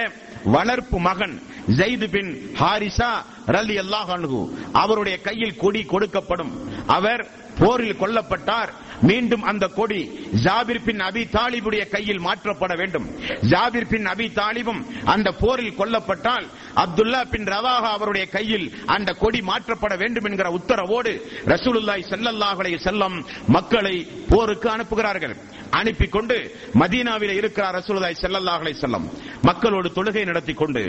வளர்ப்பு 0.55 0.99
மகன் 0.99 1.43
ஜெயிது 1.77 2.09
பின் 2.11 2.31
ஹாரிசா 2.61 3.11
ரலி 3.47 3.77
அல்லாஹ் 3.83 4.49
அவருடைய 4.73 5.21
கையில் 5.21 5.57
கொடி 5.57 5.83
கொடுக்கப்படும். 5.83 6.53
அவர் 6.87 7.23
போரில் 7.59 8.01
கொல்லப்பட்டார். 8.01 8.71
மீண்டும் 9.09 9.45
அந்த 9.51 9.65
கொடி 9.79 10.01
ஜாபிர் 10.45 10.83
பின் 10.87 11.01
அபி 11.09 11.23
தாலிபுடைய 11.37 11.83
கையில் 11.95 12.21
மாற்றப்பட 12.27 12.73
வேண்டும். 12.81 13.07
ஜாபிர் 13.53 13.89
பின் 13.93 14.07
அபி 14.13 14.27
தாலிபும் 14.41 14.81
அந்த 15.15 15.29
போரில் 15.43 15.77
கொல்லப்பட்டால் 15.81 16.47
அப்துல்லா 16.83 17.21
பின் 17.33 17.47
ரவாஹா 17.55 17.91
அவருடைய 17.97 18.27
கையில் 18.37 18.67
அந்த 18.97 19.13
கொடி 19.23 19.41
மாற்றப்பட 19.51 19.95
வேண்டும் 20.03 20.27
என்கிற 20.31 20.51
உத்தரவோடு 20.59 21.13
ரசூலுல்லாய் 21.53 22.09
செல்லல்லாஹலை 22.13 22.73
செல்லம் 22.87 23.17
மக்களை 23.57 23.97
போருக்கு 24.33 24.69
அனுப்புகிறார்கள். 24.75 25.37
அனுப்பி 25.71 26.07
கொண்டு 26.09 26.37
மதீனாவில் 26.83 27.37
இருக்கிறார் 27.41 27.77
ரசூலுல்லாய் 27.81 28.21
ஸல்லல்லாஹு 28.25 28.75
செல்லம் 28.85 29.07
மக்களோடு 29.49 29.89
தொழுகை 29.99 30.25
நடத்தி 30.25 30.55
கொண்டு 30.55 30.85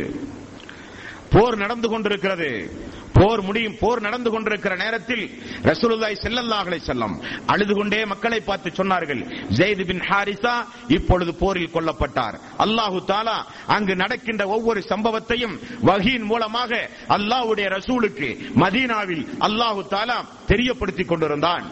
போர் 1.33 1.57
நடந்து 1.57 1.87
கொண்டிருக்கிறது. 1.89 2.49
போர் 3.17 3.41
முடியும் 3.47 3.77
போர் 3.81 4.01
நடந்து 4.07 4.29
கொண்டிருக்கிற 4.31 4.73
நேரத்தில் 4.83 5.23
ரசூலுல்லாய் 5.69 6.17
செல்லல்லாஹலை 6.23 6.79
செல்லம் 6.89 7.15
அழுது 7.53 7.73
கொண்டே 7.77 8.01
மக்களை 8.11 8.39
பார்த்து 8.49 8.69
சொன்னார்கள் 8.79 9.21
ஜெயித் 9.59 9.85
பின் 9.89 10.03
ஹாரிசா 10.09 10.55
இப்பொழுது 10.97 11.33
போரில் 11.41 11.73
கொல்லப்பட்டார். 11.75 12.37
அல்லாஹு 12.65 12.99
தாலா 13.13 13.37
அங்கு 13.75 13.95
நடக்கின்ற 14.03 14.43
ஒவ்வொரு 14.57 14.81
சம்பவத்தையும் 14.91 15.55
வகியின் 15.89 16.29
மூலமாக 16.31 16.71
அல்லாஹ்வுடைய 17.17 17.67
ரசூலுக்கு 17.77 18.29
மதீனாவில் 18.63 19.25
அல்லாஹு 19.47 19.83
தாலா 19.95 20.17
தெரியப்படுத்திக் 20.51 21.11
கொண்டிருந்தான். 21.11 21.65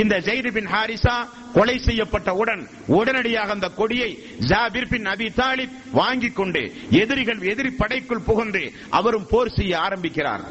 இந்த 0.00 0.14
ஜெயித் 0.26 0.48
பின் 0.56 0.70
ஹாரிசா 0.74 1.16
கொலை 1.56 1.76
செய்யப்பட்டவுடன் 1.86 2.62
உடனடியாக 2.98 3.54
அந்த 3.56 3.68
கொடியை 3.78 4.10
ஜாபிர் 4.50 4.88
பின் 4.92 5.06
அபி 5.12 5.28
தாலிப் 5.40 5.76
வாங்கிக் 6.00 6.36
கொண்டு 6.38 6.62
எதிரிகள் 7.02 7.40
எதிரி 7.52 7.70
படைக்குள் 7.78 8.26
புகுந்து 8.28 8.62
அவரும் 8.98 9.28
போர் 9.32 9.54
செய்ய 9.58 9.72
ஆரம்பிக்கிறார். 9.86 10.44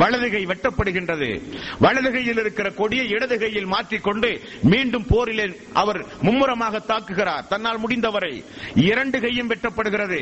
வலதுகை 0.00 0.42
வெட்டப்படுகின்றது. 0.50 1.30
வலதுகையில் 1.84 2.40
இருக்கிற 2.42 2.68
கொடியை 2.80 3.06
இடது 3.16 3.36
கையில் 3.42 3.70
மாற்றிக்கொண்டு 3.74 4.30
மீண்டும் 4.72 5.06
போரிலே 5.12 5.46
அவர் 5.82 6.00
மும்முரமாக 6.26 6.82
தாக்குகிறார். 6.90 7.46
தன்னால் 7.52 7.82
முடிந்தவரை 7.84 8.32
இரண்டு 8.88 9.18
கையும் 9.24 9.50
வெட்டப்படுகிறது. 9.52 10.20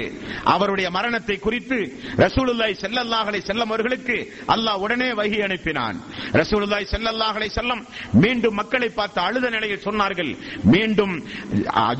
அவருடைய 0.54 0.88
மரணத்தை 0.96 1.38
குறித்து 1.46 1.78
ரசூலுல்லாய் 2.24 2.80
செல்லல்லாஹலை 2.84 3.40
செல்லம் 3.50 3.72
அவர்களுக்கு 3.74 4.16
அல்லாஹ் 4.54 4.82
உடனே 4.86 5.10
வகி 5.20 5.38
அனுப்பினான். 5.48 5.98
ரசூலுல்லாய் 6.40 6.90
செல்லல்லாஹலை 6.94 7.48
செல்லம் 7.58 7.82
மீண்டும் 8.24 8.58
மக்களை 8.60 8.88
பார்த்து 8.98 9.20
அழுத 9.26 9.46
நிலையில் 9.56 9.84
சொன்னார்கள். 9.86 10.32
மீண்டும் 10.74 11.14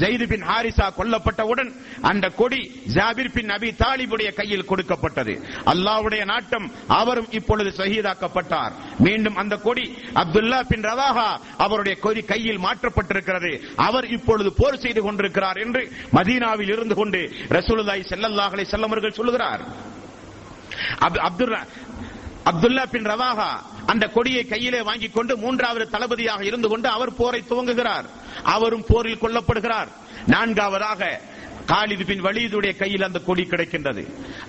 ஜெயிது 0.02 0.26
பின் 0.32 0.46
ஹாரிசா 0.50 0.86
கொல்லப்பட்டவுடன் 0.98 1.70
அந்த 2.10 2.26
கொடி 2.40 2.62
ஜாபிர் 2.96 3.34
பின் 3.36 3.52
அபி 3.56 3.70
தாலிபுடைய 3.82 4.30
கையில் 4.40 4.68
கொடுக்கப்பட்டது. 4.70 5.34
அல்லாவுடைய 5.72 6.22
நாட்டம் 6.32 6.66
அவரும் 7.00 7.30
இப்பொழுது 7.56 7.78
சகிதாக்கப்பட்டார். 7.82 8.72
மீண்டும் 9.04 9.36
அந்த 9.42 9.54
கொடி 9.66 9.84
அப்துல்லா 10.22 10.58
பின் 10.70 10.84
ரவாஹா 10.88 11.28
அவருடைய 11.64 11.94
கொடி 12.04 12.22
கையில் 12.32 12.60
மாற்றப்பட்டிருக்கிறது. 12.64 13.52
அவர் 13.86 14.06
இப்பொழுது 14.16 14.50
போர் 14.58 14.82
செய்து 14.84 15.00
கொண்டிருக்கிறார் 15.06 15.58
என்று 15.64 15.82
மதீனாவில் 16.16 16.72
இருந்து 16.74 16.94
கொண்டு 17.00 17.20
ரசூலுல்லாஹி 17.58 18.02
ஸல்லல்லாஹு 18.10 18.52
அலைஹி 18.54 18.68
வஸல்லம் 18.68 18.92
அவர்கள் 18.92 19.18
சொல்லுகிறார். 19.18 19.62
அப்துல்லா 21.28 21.60
அப்துல்லா 22.50 22.84
பின் 22.94 23.08
ரவாஹா 23.12 23.50
அந்த 23.92 24.04
கொடியை 24.16 24.42
கையிலே 24.52 24.82
வாங்கிக் 24.88 25.16
கொண்டு 25.16 25.32
மூன்றாவது 25.44 25.86
தளபதியாக 25.94 26.44
இருந்து 26.50 26.68
கொண்டு 26.74 26.88
அவர் 26.96 27.16
போரை 27.20 27.40
துவங்குகிறார். 27.50 28.06
அவரும் 28.54 28.84
போரில் 28.90 29.22
கொல்லப்படுகிறார். 29.24 29.90
நான்காவதாக 30.34 31.10
காலிது 31.72 32.04
பின் 32.08 32.24
வலீதுடைய 32.26 32.72
கையில் 32.82 33.06
அந்த 33.08 33.18
கொடி 33.28 33.44
கிடைக்கின்றது. 33.52 34.02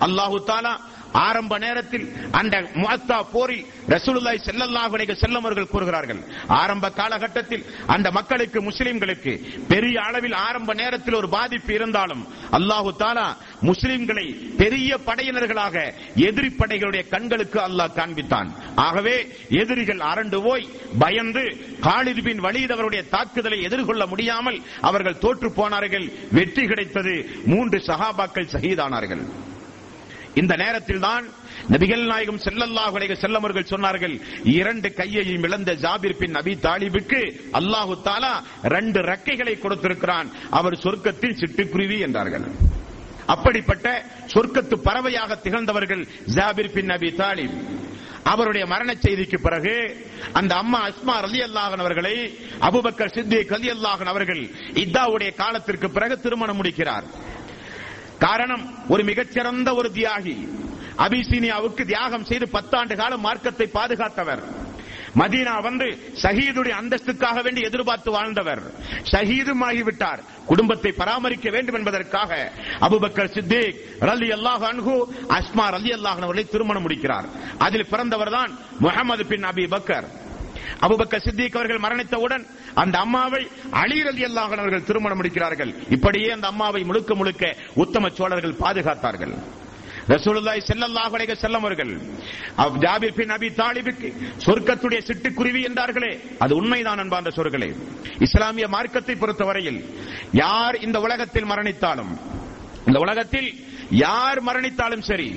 அல்லாஹு 0.06 0.38
தாலா 0.52 0.74
ஆரம்ப 1.14 1.58
நேரத்தில் 1.58 2.06
அந்த 2.32 2.56
முஅத்தா 2.74 3.24
போரில் 3.32 3.66
ரசூலுல்லாய் 3.90 4.40
செல்லல்லாஹ் 4.48 4.94
அலைஹி 4.96 5.36
அவர்கள் 5.36 5.68
கூறுகிறார்கள். 5.68 6.20
ஆரம்ப 6.48 6.92
காலகட்டத்தில் 6.92 7.66
அந்த 7.88 8.12
மக்களுக்கு 8.12 8.62
முஸ்லிம்களுக்கு 8.62 9.34
பெரிய 9.68 10.02
அளவில் 10.02 10.34
ஆரம்ப 10.34 10.74
நேரத்தில் 10.74 11.14
ஒரு 11.14 11.30
பாதிப்பு 11.30 11.74
இருந்தாலும் 11.74 12.28
அல்லாஹு 12.52 12.92
தாலா 13.00 13.28
முஸ்லிம்களை 13.62 14.56
பெரிய 14.58 14.98
படையினர்களாக 15.06 15.94
எதிரி 16.16 16.50
படைகளுடைய 16.60 17.08
கண்களுக்கு 17.08 17.60
அல்லாஹ் 17.60 17.96
காண்பித்தான். 18.00 18.50
ஆகவே 18.76 19.16
எதிரிகள் 19.50 20.00
அரண்டு 20.00 20.42
போய் 20.48 20.70
பயந்து 21.00 21.44
காலிதுபின் 21.82 22.42
பின் 22.42 22.72
அவருடைய 22.72 23.04
தாக்குதலை 23.04 23.62
எதிர்கொள்ள 23.62 24.06
முடியாமல் 24.06 24.62
அவர்கள் 24.82 25.18
தோற்று 25.18 25.52
போனார்கள். 25.52 26.12
வெற்றி 26.32 26.68
கிடைத்தது 26.68 27.14
மூன்று 27.46 27.78
சகாபாக்கள் 27.88 28.52
சகிதானார்கள் 28.54 29.24
இந்த 30.42 30.54
நேரத்தில் 30.64 31.04
தான் 31.08 31.26
நபிகள் 31.74 32.04
நாயகம் 32.12 32.42
ஸல்லல்லாஹு 32.46 32.96
அலைஹி 32.98 33.16
அவர்கள் 33.40 33.72
சொன்னார்கள் 33.72 34.16
இரண்டு 34.58 34.90
கையையும் 35.00 35.46
இழந்த 35.48 35.72
ஜாபிர் 35.84 36.20
பின் 36.22 36.36
நபி 36.38 36.54
தாலிபுக்கு 36.66 37.22
அல்லாஹு 37.60 37.94
தாலா 38.08 38.34
ரெண்டு 38.76 39.00
ரக்கைகளை 39.12 39.56
கொடுத்திருக்கிறான். 39.64 40.30
அவர் 40.60 40.82
சொர்க்கத்தில் 40.86 41.40
சிட்டுக்குருவி 41.42 41.98
என்றார்கள். 42.08 42.46
அப்படிப்பட்ட 43.34 43.88
சொர்க்கத்து 44.34 44.76
பறவையாக 44.88 45.32
திகழ்ந்தவர்கள் 45.46 46.04
ஜாபிர் 46.38 46.74
பின் 46.76 46.92
நபி 46.94 47.10
தாலிப். 47.22 47.58
அவருடைய 48.32 48.64
மரண 48.72 48.90
செய்திக்கு 49.04 49.38
பிறகு 49.46 49.74
அந்த 50.40 50.54
அம்மா 50.62 50.80
அஸ்மா 50.88 51.16
ரலி 51.26 51.40
அல்லாஹன் 51.48 51.84
அவர்களை 51.84 52.16
அபுபக்கர் 52.68 53.14
சித்திக் 53.18 53.54
ரலி 53.56 53.70
அல்லாஹன் 53.76 54.12
அவர்கள் 54.14 54.42
இத்தாவுடைய 54.84 55.30
காலத்திற்கு 55.42 55.88
பிறகு 55.98 56.16
திருமணம் 56.26 56.60
முடிக்கிறார். 56.62 57.06
காரணம் 58.20 58.64
ஒரு 58.88 59.04
மிகச்சிறந்த 59.04 59.70
ஒரு 59.74 59.90
தியாகி. 59.98 60.38
அபிசீனியாவுக்கு 61.06 61.84
தியாகம் 61.86 62.26
செய்து 62.26 62.46
பத்தாண்டு 62.54 62.96
காலம் 62.96 63.22
மார்க்கத்தை 63.22 63.68
பாதுகாத்தவர். 63.74 64.44
மதீனா 65.20 65.54
வந்து 65.62 65.86
ஷஹீதுடைய 66.22 66.74
அந்தஸ்துக்காக 66.82 67.38
வேண்டி 67.44 67.62
எதிர்பார்த்து 67.62 68.12
வாழ்ந்தவர். 68.12 68.62
ஷஹீதும் 69.12 69.64
குடும்பத்தை 70.46 70.92
பராமரிக்க 70.92 71.50
வேண்டும் 71.50 71.76
என்பதற்காக 71.76 72.32
அபுபக்கர் 72.88 73.34
சித்திக் 73.36 73.80
ரலி 74.10 74.30
அல்லாஹ் 74.38 74.64
அன்ஹு 74.72 74.96
அஸ்மா 75.38 75.66
ரலி 75.76 75.92
அல்லாஹ் 75.98 76.22
அவர்களை 76.26 76.46
திருமணம் 76.50 76.82
முடிக்கிறார். 76.82 77.28
அதில் 77.58 77.90
பிறந்தவர் 77.92 78.30
தான் 78.30 78.52
Muhammad 78.80 79.26
bin 79.26 79.44
Abi 79.44 79.66
Bakr. 79.76 80.08
Abu Bakr 80.86 81.16
Siddiq 81.26 81.58
அவர்கள் 81.60 81.84
மரணித்தவுடன் 81.86 82.44
அந்த 82.84 82.96
அம்மாவை 83.06 83.42
அலி 83.82 84.00
ரலி 84.08 84.26
அவர்கள் 84.58 84.88
திருமணம் 84.90 85.20
முடிக்கிறார்கள். 85.22 85.72
இப்படியே 85.96 86.30
அந்த 86.32 86.48
அம்மாவை 86.54 86.82
முழுக்க 86.90 87.12
முழுக்க 87.16 87.44
உத்தம 87.84 88.10
சோழர்கள் 88.20 88.60
பாதுகாத்தார்கள். 88.64 89.36
ரசூலுல்லாஹி 90.14 90.62
ஸல்லல்லாஹு 90.68 91.16
அலைஹி 91.18 91.32
வஸல்லம் 91.32 91.64
அவர்கள் 91.64 91.90
ஜாபிர் 92.84 93.16
பின் 93.18 93.34
அபி 93.36 93.48
தாலிபுக்கு 93.62 94.10
சொர்க்கத்துடைய 94.46 95.00
சிட்டுக்குருவி 95.08 95.62
என்றார்களே 95.70 96.12
அது 96.44 96.54
உண்மைதான் 96.60 97.02
அன்பார்ந்த 97.04 97.32
சொற்களே 97.38 97.70
இஸ்லாமிய 98.28 98.68
மார்க்கத்தை 98.76 99.16
பொறுத்தவரையில் 99.24 99.80
யார் 100.42 100.78
இந்த 100.86 100.98
உலகத்தில் 101.08 101.50
மரணித்தாலும் 101.52 102.14
இந்த 102.90 102.98
உலகத்தில் 103.06 103.50
யார் 104.06 104.40
மரணித்தாலும் 104.48 105.06
சரி 105.10 105.30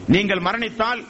நீங்கள் 0.08 0.40
மரணித்தால் 0.40 1.04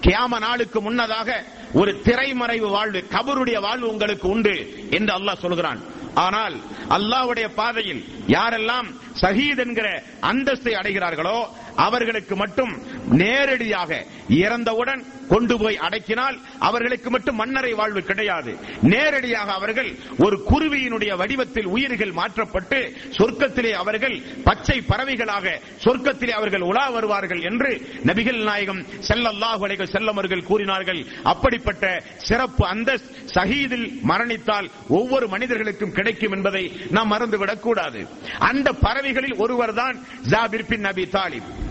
கியாம 0.00 0.38
நாளுக்கு 0.38 0.80
முன்னதாக 0.80 1.44
ஒரு 1.72 2.00
திரைமறைவு 2.04 2.68
வாழ்வு 2.68 3.04
கபருடைய 3.10 3.60
வாழ்வு 3.60 3.88
உங்களுக்கு 3.88 4.28
உண்டு 4.28 4.86
என்று 4.90 5.14
அல்லாஹ் 5.14 5.38
சொல்கிறான். 5.38 5.80
ஆனால் 6.14 6.54
அல்லாஹ்வுடைய 6.88 7.48
பாதையில் 7.54 8.04
யாரெல்லாம் 8.28 8.86
சஹீத் 9.20 9.58
என்கிற 9.58 10.02
அந்தஸ்தை 10.20 10.72
அடைகிறார்களோ 10.72 11.48
அவர்களுக்கு 11.76 12.36
மட்டும் 12.36 12.82
நேரடியாக 13.06 14.04
இறந்தவுடன் 14.28 15.04
கொண்டு 15.28 15.58
போய் 15.58 15.78
அடக்கினால் 15.78 16.38
அவர்களுக்கு 16.58 17.10
மட்டும் 17.10 17.36
மன்னரை 17.36 17.72
வாழ்வு 17.72 18.02
கிடையாது. 18.02 18.58
நேரடியாக 18.82 19.52
அவர்கள் 19.52 19.98
ஒரு 20.18 20.44
குருவியினுடைய 20.50 21.16
வடிவத்தில் 21.16 21.66
உயிர்கள் 21.66 22.12
மாற்றப்பட்டு 22.12 22.96
சொர்க்கத்திலே 23.10 23.70
அவர்கள் 23.70 24.22
பச்சை 24.44 24.82
பறவைகளாக 24.88 25.60
சொர்க்கத்திலே 25.84 26.30
அவர்கள் 26.30 26.60
உலா 26.60 26.88
வருவார்கள் 26.88 27.40
என்று 27.40 27.86
நபிகள் 28.04 28.42
நாயகம் 28.42 28.82
செல்லல்லாஹு 28.82 29.66
அலைஹி 29.66 29.86
செல்லமர்கள் 29.92 30.44
கூறினார்கள். 30.44 31.06
அப்படிப்பட்ட 31.22 32.02
சிறப்பு 32.16 32.66
அந்த 32.66 32.98
சகிதில் 33.24 34.00
மரணித்தால் 34.08 34.70
ஒவ்வொரு 34.88 35.28
மனிதர்களுக்கும் 35.28 35.92
கிடைக்கும் 35.92 36.32
என்பதை 36.32 36.80
நாம் 36.90 37.12
மறந்துவிடக் 37.12 37.60
கூடாது 37.60 38.08
அந்த 38.38 38.72
பறவைகளில் 38.72 39.36
ஒருவர் 39.36 39.74
தான் 39.74 39.98
ஜாபிர் 40.28 40.66
பின் 40.68 40.80
நபி 40.80 41.02
தாலிப். 41.02 41.67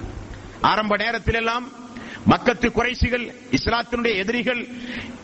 ஆரம்ப 0.62 0.96
நேரத்தில் 0.98 1.36
எல்லாம் 1.36 1.72
மக்கத்து 2.30 2.68
குறைசிகள் 2.72 3.34
இஸ்லாத்தினுடைய 3.52 4.16
எதிரிகள் 4.16 4.68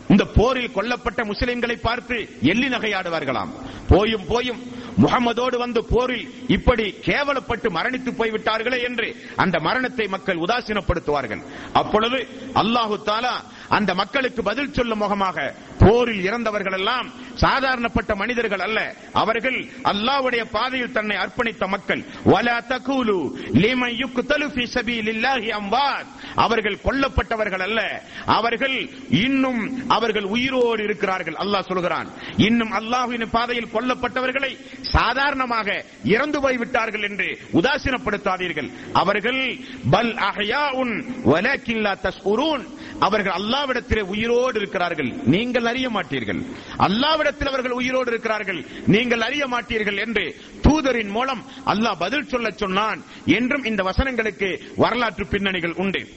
இந்த 0.08 0.24
போரில் 0.24 0.74
கொல்லப்பட்ட 0.74 1.20
முஸ்லிம்களை 1.24 1.76
பார்த்து 1.80 2.16
எள்ளி 2.42 2.68
நகையாடுவார்களாம். 2.68 3.48
போயும் 3.88 4.26
போயும் 4.26 4.60
முகமதோடு 5.02 5.56
வந்து 5.56 5.84
போரில் 5.84 6.26
இப்படி 6.48 6.94
கேவலப்பட்டு 7.06 7.68
மரணித்து 7.70 8.10
போய்விட்டார்களே 8.18 8.82
என்று 8.82 9.08
அந்த 9.36 9.60
மரணத்தை 9.60 10.06
மக்கள் 10.06 10.36
உதாசீனப்படுத்துவார்கள். 10.36 11.42
அப்பொழுது 11.72 12.28
அல்லாஹு 12.54 13.02
தாலா 13.04 13.34
அந்த 13.68 13.94
மக்களுக்கு 13.94 14.42
பதில் 14.42 14.72
சொல்லும் 14.72 14.98
முகமாக 14.98 15.54
போரில் 15.78 16.22
இறந்தவர்கள் 16.22 16.72
எல்லாம் 16.72 17.12
சாதாரணப்பட்ட 17.40 18.14
மனிதர்கள் 18.14 18.58
அல்ல. 18.58 18.94
அவர்கள் 19.12 19.64
அல்லாவுடைய 19.84 20.44
பாதையில் 20.50 20.92
தன்னை 20.92 21.16
அர்ப்பணித்த 21.16 21.68
மக்கள். 21.68 22.04
வலா 22.24 22.56
தகூலு 22.68 23.36
லிமன் 23.52 23.96
யுக்தலு 23.96 24.46
ஃபீ 24.48 24.66
சபீலில்லாஹி 24.74 25.50
அம்வாத். 25.50 26.06
அவர்கள் 26.34 26.78
கொல்லப்பட்டவர்கள் 26.84 27.62
அல்ல. 27.62 28.02
அவர்கள் 28.26 28.90
இன்னும் 29.10 29.88
அவர்கள் 29.88 30.22
உயிரோடு 30.22 30.84
இருக்கிறார்கள் 30.84 31.34
அல்லாஹ் 31.34 31.60
சொல்கிறான். 31.60 32.10
இன்னும் 32.36 32.72
அல்லாஹ்வின் 32.72 33.26
பாதையில் 33.30 33.68
கொல்லப்பட்டவர்களை 33.72 34.56
சாதாரணமாக 34.80 35.84
இறந்து 36.04 36.40
போய்விட்டார்கள் 36.40 37.02
என்று 37.02 37.38
உதாசீனப்படுத்தாதீர்கள். 37.52 38.70
அவர்கள் 38.92 39.58
பல் 39.90 40.14
அஹ்யாஉன் 40.14 41.04
வலக்கின் 41.24 41.82
தஸ்உரூன். 41.84 42.66
அவர்கள் 42.98 43.32
அல்லாவிடத்திலே 43.32 44.00
உயிரோடு 44.00 44.60
இருக்கிறார்கள். 44.60 45.12
நீங்கள் 45.24 45.64
அறிய 45.64 45.90
மாட்டீர்கள். 45.90 46.46
அல்லாவிடத்தில் 46.78 47.48
அவர்கள் 47.48 47.70
உயிரோடு 47.70 48.10
இருக்கிறார்கள். 48.10 48.66
நீங்கள் 48.86 49.20
அறிய 49.20 49.48
மாட்டீர்கள் 49.48 49.98
என்று 49.98 50.36
தூதரின் 50.62 51.08
மூலம் 51.08 51.44
அல்லாஹ் 51.66 51.98
பதில் 51.98 52.28
சொல்ல 52.28 52.50
சொன்னான் 52.50 53.02
என்றும் 53.26 53.64
இந்த 53.64 53.82
வசனங்களுக்கு 53.82 54.60
வரலாற்று 54.76 55.26
பின்னணிகள் 55.26 55.72
உண்டு. 55.72 56.08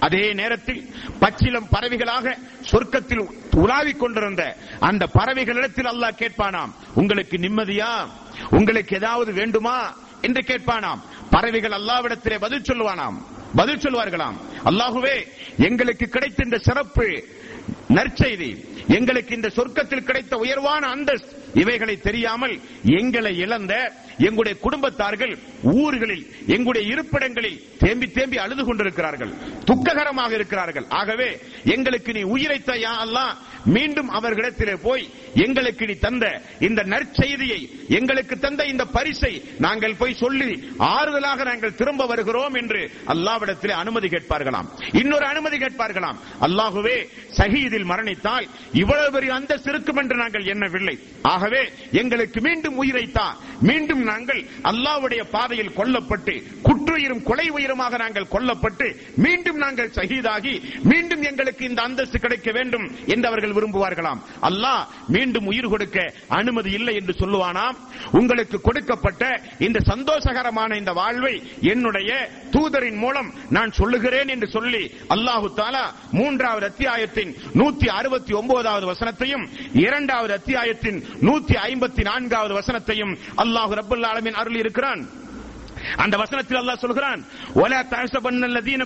அதே 0.00 0.32
நேரத்தில் 0.32 0.94
பச்சிலம் 1.20 1.68
பறவைகளாக 1.72 2.38
சொர்க்கத்தில் 2.70 3.30
உலாவிக் 3.50 3.98
கொண்டிருந்த 3.98 4.56
அந்த 4.80 5.06
பறவைகளிடத்தில் 5.06 5.86
அல்லாஹ் 5.86 6.18
கேட்பானாம் 6.18 6.70
உங்களுக்கு 6.94 7.36
நிம்மதியா? 7.36 8.08
உங்களுக்கு 8.50 8.96
ஏதாவது 8.96 9.32
வேண்டுமா? 9.32 9.96
என்று 10.20 10.40
கேட்பானாம். 10.40 11.00
பறவைகள் 11.30 11.70
அல்லாவிடத்திலே 11.70 12.38
பதில் 12.38 12.60
சொல்லுவானாம். 12.60 13.33
பதில் 13.54 13.78
சொல்வார்களாம். 13.78 14.36
அல்லாஹுவே 14.64 15.26
எங்களுக்கு 15.58 16.06
கிடைத்த 16.08 16.42
இந்த 16.44 16.58
சிறப்பு 16.58 17.28
நற்செய்தி. 17.88 18.50
எங்களுக்கு 18.88 19.34
இந்த 19.34 19.50
சொர்க்கத்தில் 19.56 20.06
கிடைத்த 20.08 20.36
உயர்வான 20.36 20.86
அந்தஸ்து. 20.86 21.42
இவைகளை 21.54 21.96
தெரியாமல் 21.96 22.60
எங்களை 22.82 23.36
இழந்த 23.36 23.74
எங்களுடைய 24.18 24.58
குடும்பத்தார்கள் 24.62 25.38
ஊர்களில் 25.62 26.24
எங்களுடைய 26.46 26.84
இருப்பிடங்களில் 26.94 27.60
தேம்பி 27.78 28.06
தேம்பி 28.10 28.38
அழுது 28.38 28.64
கொண்டிருக்கிறார்கள். 28.64 29.32
துக்ககரமாக 29.64 30.34
இருக்கிறார்கள். 30.34 30.86
ஆகவே 30.88 31.28
எங்களுக்கு 31.64 32.12
நீ 32.12 32.22
உயிரைத்த 32.22 32.72
யா 32.84 33.26
மீண்டும் 33.64 34.10
அவர்களிடத்திலே 34.10 34.74
போய் 34.82 35.04
எங்களுக்கு 35.34 35.86
நீ 35.86 35.92
தந்த 35.92 36.24
இந்த 36.60 36.80
நற்செய்தியை 36.82 37.60
எங்களுக்கு 37.88 38.38
தந்த 38.38 38.64
இந்த 38.64 38.84
பரிசை 38.84 39.42
நாங்கள் 39.58 39.94
போய் 39.94 40.14
சொல்லி 40.14 40.50
ஆறுதலாக 40.78 41.44
நாங்கள் 41.44 41.74
திரும்ப 41.74 42.06
வருகிறோம் 42.06 42.54
என்று 42.54 42.90
அல்லாவிடத்திலே 43.06 43.70
அனுமதி 43.70 44.08
கேட்பார்களாம். 44.08 44.68
இன்னொரு 44.92 45.26
அனுமதி 45.26 45.58
கேட்பார்களாம். 45.58 46.18
அல்லாஹுவே 46.40 46.96
இதில் 47.68 47.88
மரணித்தால் 47.90 48.46
இவ்வளவு 48.82 49.10
பெரிய 49.16 49.32
அந்தஸ்து 49.38 49.70
இருக்கும் 49.72 50.00
என்று 50.02 50.16
நாங்கள் 50.22 50.48
எண்ணவில்லை. 50.52 50.96
ஆகவே 51.32 51.62
எங்களுக்கு 52.00 52.38
மீண்டும் 52.46 52.78
உயிரைத்தா 52.82 53.26
மீண்டும் 53.68 54.02
நாங்கள் 54.10 54.40
அல்லாவுடைய 54.70 55.22
பாதையில் 55.34 55.74
கொல்லப்பட்டு 55.78 56.34
குற்றுயிரும் 56.66 57.22
கொலை 57.28 57.46
உயிருமாக 57.56 57.98
நாங்கள் 58.04 58.30
கொல்லப்பட்டு 58.34 58.88
மீண்டும் 59.24 59.58
நாங்கள் 59.64 59.92
ஷஹீதாகி 59.96 60.54
மீண்டும் 60.92 61.22
எங்களுக்கு 61.30 61.62
இந்த 61.70 61.80
அந்தஸ்து 61.88 62.18
கிடைக்க 62.24 62.50
வேண்டும் 62.58 62.86
என்று 63.14 63.28
அவர்கள் 63.30 63.56
விரும்புவார்களாம். 63.58 64.22
அல்லாஹ் 64.48 64.82
மீண்டும் 65.16 65.48
உயிர் 65.52 65.72
கொடுக்க 65.74 65.98
அனுமதி 66.38 66.70
இல்லை 66.78 66.94
என்று 67.00 67.14
சொல்லுவானாம். 67.22 67.78
உங்களுக்கு 68.20 68.60
கொடுக்கப்பட்ட 68.68 69.22
இந்த 69.66 69.78
சந்தோஷகரமான 69.92 70.76
இந்த 70.82 70.92
வாழ்வை 71.00 71.34
என்னுடைய 71.72 72.10
தூதரின் 72.54 73.00
மூலம் 73.04 73.30
நான் 73.56 73.76
சொல்லுகிறேன் 73.80 74.32
என்று 74.34 74.48
சொல்லி 74.56 74.82
அல்லாஹு 75.14 75.48
தாலா 75.60 75.84
மூன்றாவது 76.18 76.66
அத்தியாயத்தின் 76.70 77.32
நூத்தி 77.52 77.88
அறுபத்தி 77.90 78.32
ஒன்பதாவது 78.32 78.86
வசனத்தையும் 78.86 79.44
இரண்டாவது 79.78 80.32
அத்தியாயத்தின் 80.34 80.98
நூத்தி 81.22 81.56
ஐம்பத்தி 81.64 82.02
நான்காவது 82.02 82.54
வசனத்தையும் 82.54 83.12
அல்லாஹு 83.36 83.74
ரபுல்லாலமின் 83.74 84.34
அருள் 84.34 84.56
இருக்கிறான் 84.56 85.02
அந்த 85.96 86.16
வசனத்தில் 86.16 86.58
அல்லாஹ் 86.58 86.84
சொல்கிறான் 86.86 87.24
ஒலா 87.54 87.80
தஹசபன்ன 87.82 88.46
அல்லதீன 88.50 88.82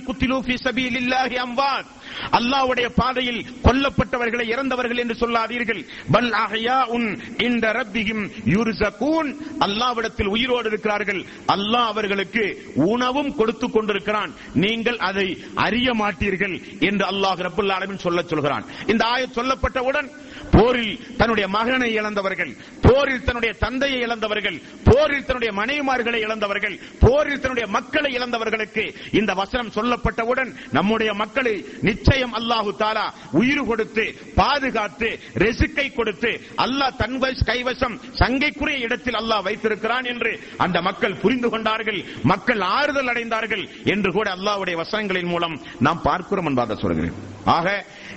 ஃபீ 0.47 0.55
சபீலில்லாஹி 0.65 1.37
அம்வாத். 1.47 1.89
அல்லாஹ்வுடைய 2.33 2.89
பாதையில் 2.97 3.47
கொல்லப்பட்டவர்களை 3.63 4.47
இறந்தவர்கள் 4.49 4.97
என்று 4.97 5.15
சொல்லாதீர்கள். 5.15 5.85
பல் 6.13 6.31
அஹ்யாஉன் 6.31 7.09
இந்த 7.43 7.73
ரப்பிஹிம் 7.73 8.25
யுர்சகூன் 8.47 9.31
அல்லாஹ்விடத்தில் 9.61 10.27
உயிரோடு 10.27 10.69
இருக்கிறார்கள். 10.69 11.25
அல்லாஹ் 11.47 11.87
அவர்களுக்கு 11.93 12.73
உணவும் 12.75 13.35
கொடுத்து 13.35 13.71
கொண்டிருக்கிறான். 13.71 14.33
நீங்கள் 14.55 14.99
அதை 14.99 15.45
அறிய 15.55 15.95
மாட்டீர்கள் 15.95 16.81
என்று 16.81 17.07
அல்லாஹ் 17.07 17.45
ரப்பல் 17.47 17.73
ஆலமின் 17.77 18.05
சொல்லச் 18.07 18.29
சொல்கிறான். 18.29 18.65
இந்த 18.87 19.05
ஆயத் 19.05 19.37
சொல்லப்பட்டவுடன் 19.39 20.09
போரில் 20.57 20.95
தன்னுடைய 21.17 21.49
மகனை 21.49 21.91
இழந்தவர்கள் 21.93 22.53
போரில் 22.87 23.25
தன்னுடைய 23.25 23.53
தந்தையை 23.55 24.01
இழந்தவர்கள் 24.01 24.59
போரில் 24.85 25.25
தன்னுடைய 25.25 25.53
மனைவிமார்களை 25.53 26.21
இழந்தவர்கள் 26.27 26.77
போரில் 27.01 27.41
தன்னுடைய 27.41 27.67
மக்களை 27.69 28.11
இழந்தவர்களுக்கு 28.13 28.85
இந்த 29.13 29.35
வசனம் 29.35 29.71
சொல்லப்பட்டவுடன் 29.71 30.51
நம்முடைய 30.71 31.11
மக்களை 31.15 31.55
நிச்சயம் 31.81 32.35
அல்லாஹு 32.41 32.73
தாலா 32.83 33.07
உயிர் 33.33 33.65
கொடுத்து 33.67 34.05
பாதுகாத்து 34.35 35.11
ரெசுக்கை 35.45 35.87
கொடுத்து 35.91 36.33
அல்லாஹ் 36.59 36.97
தன் 36.97 37.17
கைவசம் 37.49 37.97
சங்கைக்குரிய 38.21 38.79
இடத்தில் 38.79 39.19
அல்லாஹ் 39.21 39.43
வைத்திருக்கிறான் 39.43 40.07
என்று 40.07 40.33
அந்த 40.59 40.79
மக்கள் 40.81 41.21
புரிந்து 41.23 41.49
கொண்டார்கள் 41.49 42.01
மக்கள் 42.25 42.63
ஆறுதல் 42.71 43.11
அடைந்தார்கள் 43.13 43.65
என்று 43.85 44.13
கூட 44.13 44.29
அல்லாஹ்வுடைய 44.31 44.77
வசனங்களின் 44.77 45.33
மூலம் 45.33 45.57
நாம் 45.81 46.03
பார்க்கிறோம் 46.03 46.49
என்பதை 46.51 46.77
சொல்கிறேன். 46.77 47.17
ஆக 47.49 47.69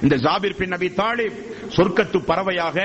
இந்த 0.01 0.15
ஜாபிர் 0.17 0.57
பின் 0.59 0.73
நபி 0.75 0.87
தாலிப் 0.93 1.39
சொர்க்கத்து 1.75 2.19
பறவையாக 2.21 2.77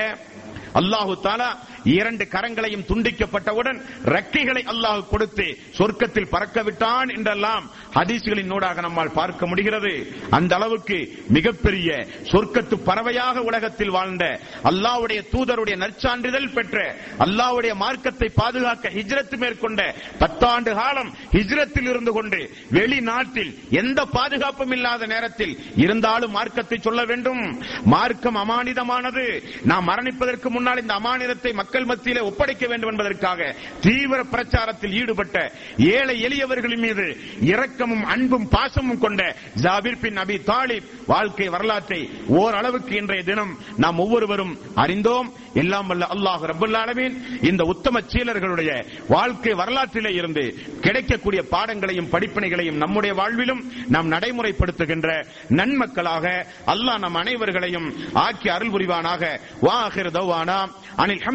அல்லாஹு 0.75 1.13
தாலா 1.23 1.51
இரண்டு 1.95 2.25
கரங்களையும் 2.31 2.85
துண்டிக்கப்பட்டவுடன் 2.89 3.79
ரெக்கைகளை 4.05 4.63
அல்லாஹ் 4.73 5.03
கொடுத்து 5.09 5.47
சொர்க்கத்தில் 5.79 6.33
பறக்கவிட்டான் 6.33 7.11
என்றெல்லாம் 7.17 7.65
ஹதீசுகளின் 7.95 8.51
நூடாக 8.53 8.81
நம்மால் 8.81 9.13
பார்க்க 9.13 9.47
முடிகிறது. 9.47 9.93
அந்த 10.31 10.55
அளவுக்கு 10.55 10.99
மிகப்பெரிய 11.29 12.07
சொர்க்கத்து 12.33 12.77
பறவையாக 12.89 13.43
உலகத்தில் 13.43 13.91
வாழ்ந்த 13.91 14.25
அல்லாவுடைய 14.71 15.21
தூதருடைய 15.33 15.77
நற்சான்றிதழ் 15.77 16.53
பெற்ற 16.57 16.97
அல்லாவுடைய 17.19 17.75
மார்க்கத்தை 17.75 18.29
பாதுகாக்க 18.35 18.89
ஹிஜ்ரத் 18.89 19.37
மேற்கொண்ட 19.37 19.81
பத்தாண்டு 20.19 20.75
காலம் 20.75 21.11
ஹிஜ்ரத்தில் 21.33 21.89
இருந்து 21.93 22.13
கொண்டு 22.13 22.41
வெளிநாட்டில் 22.71 23.53
எந்த 23.71 24.01
பாதுகாப்பும் 24.17 24.71
இல்லாத 24.71 25.07
நேரத்தில் 25.07 25.55
இருந்தாலும் 25.77 26.31
மார்க்கத்தை 26.31 26.79
சொல்ல 26.79 27.05
வேண்டும். 27.05 27.43
மார்க்கம் 27.85 28.37
அமானிதமானது. 28.37 29.25
நாம் 29.63 29.89
மரணிப்பதற்கு 29.89 30.49
முன்னால் 30.49 30.81
இந்த 30.81 30.95
அமானிதத்தை 30.95 31.53
மக்கள் 31.53 31.76
மக்கள் 31.77 31.97
மத்தியிலே 31.97 32.21
ஒப்படைக்க 32.21 32.67
வேண்டும் 32.67 32.91
என்பதற்காக 32.91 33.55
தீவிர 33.81 34.23
பிரச்சாரத்தில் 34.23 34.93
ஈடுபட்ட 34.93 35.53
ஏழை 35.79 36.25
எளியவர்களின் 36.25 36.79
மீது 36.79 37.17
இரக்கமும் 37.41 38.05
அன்பும் 38.05 38.49
பாசமும் 38.49 38.99
கொண்ட 38.99 39.37
ஜாபிர் 39.63 40.01
பின் 40.01 40.17
அபி 40.17 40.41
தாலிப் 40.45 40.83
வாழ்க்கை 41.07 41.49
வரலாற்றை 41.49 42.11
ஓரளவுக்கு 42.27 42.97
இன்றைய 42.97 43.25
தினம் 43.25 43.59
நாம் 43.77 43.99
ஒவ்வொருவரும் 43.99 44.59
அறிந்தோம். 44.75 45.33
எல்லாம் 45.55 45.87
வல்ல 45.87 46.07
அல்லாஹ் 46.15 46.45
ரப்பல் 46.45 47.45
இந்த 47.45 47.65
உத்தம 47.65 48.01
சீலர்களுடைய 48.01 48.87
வாழ்க்கை 49.09 49.55
வரலாற்றிலே 49.55 50.15
இருந்து 50.15 50.55
கிடைக்கக்கூடிய 50.81 51.43
பாடங்களையும் 51.43 52.09
படிப்பினைகளையும் 52.13 52.77
நம்முடைய 52.77 53.23
வாழ்விலும் 53.23 53.61
நாம் 53.89 54.13
நடைமுறைப்படுத்துகின்ற 54.13 55.27
நன்மக்களாக 55.49 56.45
அல்லாஹ் 56.67 56.99
நம் 56.99 57.17
அனைவர்களையும் 57.17 57.93
ஆக்கி 58.13 58.49
அருள் 58.49 58.71
புரிவானாக. 58.71 59.41
வாஹிர் 59.63 60.11
தௌவானா. 60.11 60.71
அனில் 60.97 61.35